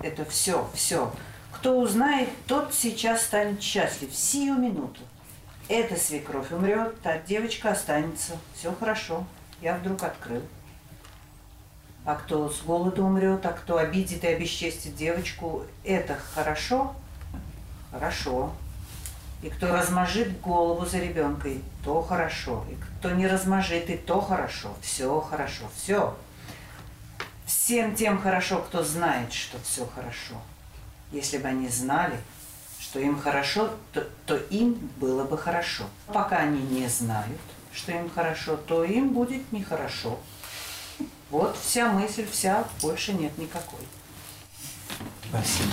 [0.00, 1.12] Это все, все.
[1.52, 5.00] Кто узнает, тот сейчас станет счастлив, сию минуту.
[5.68, 8.36] Эта свекровь умрет, та девочка останется.
[8.54, 9.24] Все хорошо.
[9.60, 10.42] Я вдруг открыл.
[12.04, 16.94] А кто с голода умрет, а кто обидит и обесчестит девочку, это хорошо?
[17.92, 18.52] Хорошо.
[19.42, 22.64] И кто размажит голову за ребенкой, то хорошо.
[22.70, 24.74] И кто не размажит, и то хорошо.
[24.80, 26.16] Все хорошо, все.
[27.46, 30.34] Всем тем хорошо, кто знает, что все хорошо.
[31.12, 32.16] Если бы они знали,
[32.92, 35.84] что им хорошо, то, то им было бы хорошо.
[36.08, 37.40] Пока они не знают,
[37.72, 40.20] что им хорошо, то им будет нехорошо.
[41.30, 43.80] Вот вся мысль, вся, больше нет никакой.
[45.26, 45.72] Спасибо.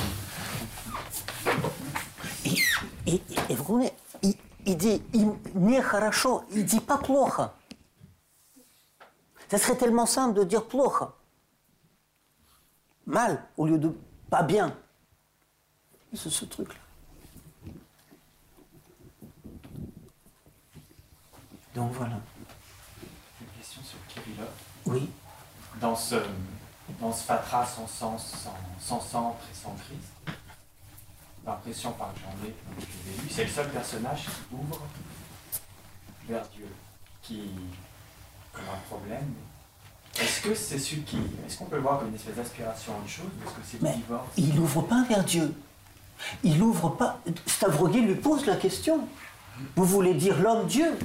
[2.45, 2.63] И,
[3.05, 3.91] и, и, в глубине,
[4.21, 7.51] и, dit il, нехорошо, il dit pas плохо.
[9.49, 11.13] Ça serait tellement simple de dire плохо.
[13.05, 13.93] Mal au lieu de
[14.29, 14.73] pas bien.
[16.13, 16.79] C'est ce truc-là.
[21.79, 22.19] Donc voilà.
[23.41, 24.49] Une question sur Kirillov.
[24.85, 25.09] Oui
[25.79, 26.15] dans ce,
[26.99, 28.33] dans ce fatras sans sens,
[28.79, 30.37] sans, centre et sans Christ.
[31.45, 32.53] L'impression par j'en ai,
[33.29, 34.81] c'est le seul personnage qui ouvre
[36.27, 36.67] vers Dieu,
[37.21, 37.51] qui
[38.51, 39.33] comme un problème.
[40.19, 41.17] Est-ce que c'est celui qui.
[41.45, 44.27] Est-ce qu'on peut le voir comme une espèce d'aspiration à autre chose que c'est divorce?
[44.35, 45.55] Il n'ouvre pas vers Dieu.
[46.43, 47.21] Il n'ouvre pas.
[47.45, 49.07] Stavroguin lui pose la question.
[49.75, 50.97] Vous voulez dire l'homme Dieu?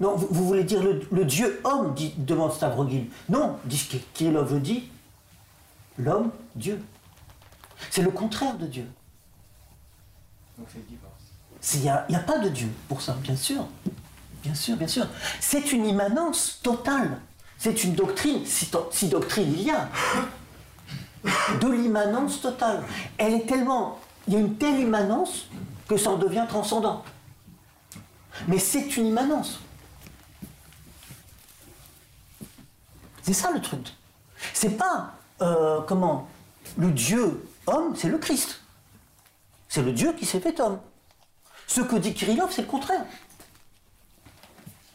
[0.00, 3.04] Non, vous, voulez dire le, Dieu homme, dit, demande Stavrogin.
[3.28, 4.90] Non, dit Kirillov dit,
[5.98, 6.82] l'homme, Dieu.
[7.90, 8.86] C'est le contraire de Dieu.
[10.58, 11.14] Donc c'est le divorce.
[11.74, 13.66] Il n'y a, pas de Dieu pour ça, bien sûr.
[14.42, 15.06] Bien sûr, bien sûr.
[15.40, 17.18] C'est une immanence totale.
[17.56, 19.88] C'est une doctrine, si, si doctrine il y a,
[21.60, 22.82] de l'immanence totale.
[23.16, 24.00] Elle est tellement.
[24.26, 25.46] Il y a une telle immanence
[25.88, 27.04] que ça en devient transcendant.
[28.48, 29.60] Mais c'est une immanence.
[33.24, 33.88] C'est ça le truc.
[34.52, 36.28] C'est pas, euh, comment,
[36.76, 38.60] le Dieu homme, c'est le Christ.
[39.66, 40.78] C'est le Dieu qui s'est fait homme.
[41.66, 43.06] Ce que dit Kirillov, c'est le contraire.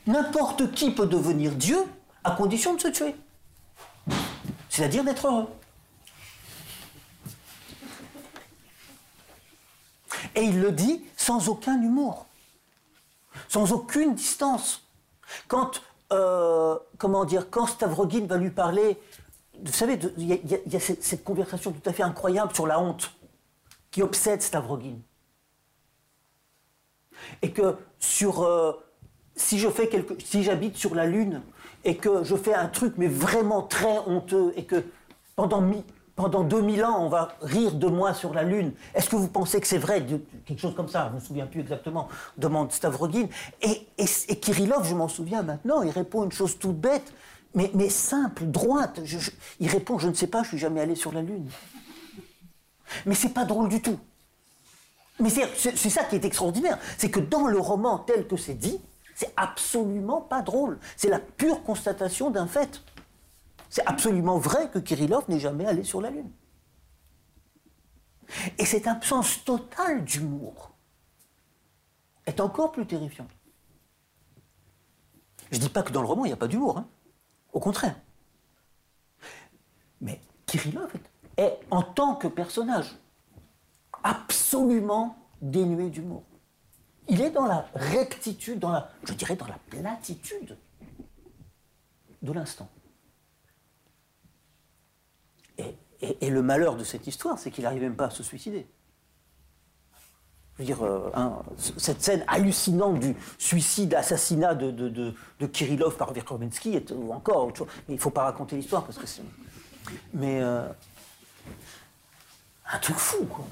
[0.06, 1.84] N'importe qui peut devenir Dieu
[2.24, 3.16] à condition de se tuer.
[4.70, 5.48] C'est-à-dire d'être heureux.
[10.36, 12.28] Et il le dit sans aucun humour,
[13.48, 14.84] sans aucune distance.
[15.48, 18.97] Quand euh, comment dire, quand Stavrogin va lui parler,
[19.64, 23.12] vous savez, il y, a, cette, conversation tout à fait incroyable sur la honte
[23.91, 24.97] qui obsède Stavrogin.
[27.41, 28.74] Et que euh,
[29.36, 29.60] si
[30.18, 31.41] si j'habite sur la Lune
[31.84, 34.84] et que je fais un truc mais vraiment très honteux et que
[35.36, 35.62] pendant
[36.20, 38.74] pendant 2000 ans, on va rire de moi sur la Lune.
[38.94, 40.06] Est-ce que vous pensez que c'est vrai
[40.46, 43.28] Quelque chose comme ça, je ne me souviens plus exactement, demande Stavrogin.
[43.62, 47.14] Et, et, Kirillov, je m'en souviens maintenant, il répond une chose toute bête,
[47.56, 49.00] mais, simple, droite.
[49.62, 51.50] il répond, je ne sais pas, je suis jamais allé sur la Lune.
[53.06, 53.98] Mais c'est pas drôle du tout.
[55.22, 58.78] Mais c'est ça qui est extraordinaire, c'est que dans le roman tel que c'est dit,
[59.16, 60.80] c'est absolument pas drôle.
[60.98, 62.82] C'est la pure constatation d'un fait.
[63.70, 66.32] C'est absolument vrai que Kirillov n'est jamais allé sur la Lune.
[68.58, 70.72] Et cette absence totale d'humour
[72.26, 73.30] est encore plus terrifiante.
[75.52, 76.78] Je ne dis pas que dans le roman, il n'y a pas d'humour.
[76.78, 76.88] Hein.
[77.54, 77.96] Au contraire.
[80.02, 80.92] Mais Kirillov
[81.38, 82.96] est, en tant que personnage,
[84.04, 86.24] absolument dénué d'humour.
[87.08, 90.58] Il est dans la rectitude, dans la, je dirais dans la platitude
[92.22, 92.70] de l'instant.
[96.02, 98.66] Et, le malheur de cette histoire, c'est qu'il n'arrive même pas à se suicider.
[100.56, 101.41] Je veux dire, euh, hein,
[101.78, 107.58] cette scène hallucinante du suicide, assassinat de, de, Kirillov par Verkovensky, est, ou encore autre
[107.60, 107.68] chose.
[107.88, 109.22] Mais il ne faut pas raconter l'histoire parce que c'est.
[110.14, 110.41] Mais.
[110.41, 110.68] Euh,
[112.72, 113.47] un truc fou, quoi.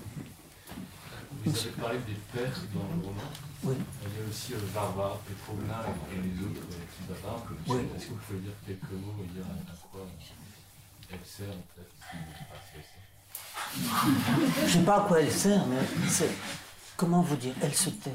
[1.44, 3.22] Vous avez parlé des pères dans le roman.
[3.64, 3.76] Oui.
[4.04, 6.62] Il y a aussi euh, Barbara Petrovna et les autres.
[7.68, 7.78] Oui.
[7.96, 10.02] Est-ce que vous pouvez dire quelques mots et dire à quoi
[11.12, 11.88] elle sert en fait
[14.66, 15.78] Je sais pas à quoi elle sert, mais.
[16.96, 18.12] Comment vous dire Elle se tait.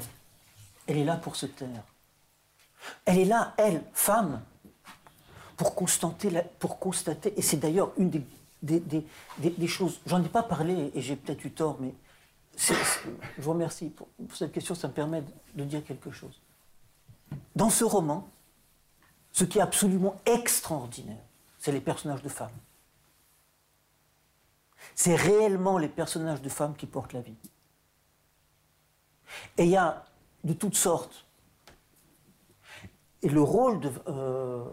[0.87, 1.83] Elle est là pour se taire.
[3.05, 4.41] Elle est là, elle, femme,
[5.55, 6.29] pour constater,
[6.59, 8.11] pour constater et c'est d'ailleurs une
[8.61, 11.93] des choses, j'en ai pas parlé et j'ai peut-être eu tort, mais
[12.57, 15.23] je vous remercie pour, cette question, ça me permet
[15.55, 16.41] de dire quelque chose.
[17.55, 18.27] Dans ce roman,
[19.31, 21.23] ce qui est absolument extraordinaire,
[21.59, 22.51] c'est les personnages de femmes.
[24.95, 27.35] C'est réellement les personnages de femmes qui portent la vie.
[29.57, 30.05] Et il y a
[30.43, 31.25] de toutes sortes.
[33.21, 34.63] Et le rôle de, euh,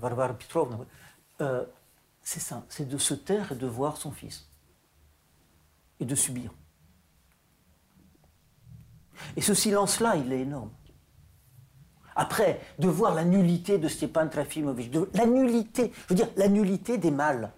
[0.00, 0.78] Varvara Petrovna,
[1.40, 1.64] euh,
[2.22, 4.48] c'est ça, c'est de se taire et de voir son fils
[6.00, 6.52] et de subir.
[9.36, 10.70] Et ce silence-là, il est énorme.
[12.14, 16.48] Après, de voir la nullité de Stepan Trafimovich, de, la nullité, je veux dire, la
[16.48, 17.52] nullité des mâles,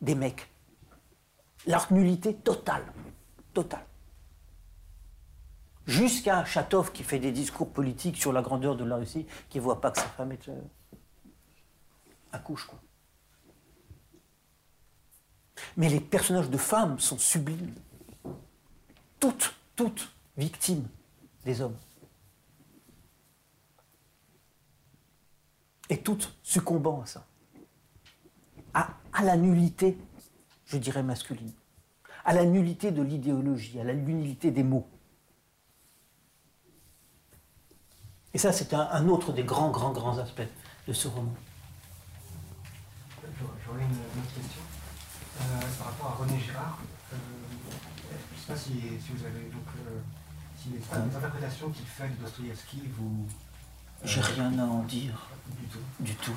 [0.00, 0.48] des mecs.
[1.66, 2.84] Leur nullité totale,
[3.52, 3.84] totale.
[5.86, 9.62] Jusqu'à Chatov qui fait des discours politiques sur la grandeur de la Russie, qui ne
[9.62, 10.60] voit pas que sa femme est, euh,
[12.32, 12.66] accouche.
[12.66, 12.78] Quoi.
[15.76, 17.74] Mais les personnages de femmes sont sublimes.
[19.20, 20.86] Toutes, toutes victimes
[21.44, 21.76] des hommes.
[25.88, 27.26] Et toutes succombant à ça.
[28.76, 29.96] À, à la nullité,
[30.66, 31.52] je dirais masculine.
[32.26, 34.86] À la nullité de l'idéologie, à la nullité des mots.
[38.34, 40.46] Et ça, c'est un, autre des grands, grands, grands aspects
[40.86, 41.32] de ce roman.
[43.64, 44.60] J'aurais une autre question.
[45.40, 46.78] Euh, par rapport à René Girard,
[47.14, 47.16] euh,
[48.10, 48.72] je ne sais pas si,
[49.14, 50.00] vous avez donc euh,
[50.58, 53.26] si les, interprétations qu'il fait de Dostoïevski vous.
[54.04, 55.14] J'ai rien à en dire.
[55.48, 55.78] Du tout.
[56.00, 56.32] Du tout.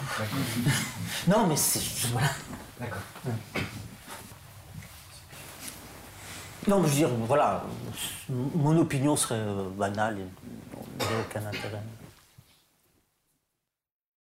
[1.28, 2.08] non, mais c'est.
[2.12, 2.30] Voilà.
[2.80, 3.02] D'accord.
[6.68, 7.64] Non, mais je veux dire, voilà,
[8.30, 9.44] mon opinion serait
[9.76, 11.82] banale et n'aurait aucun intérêt.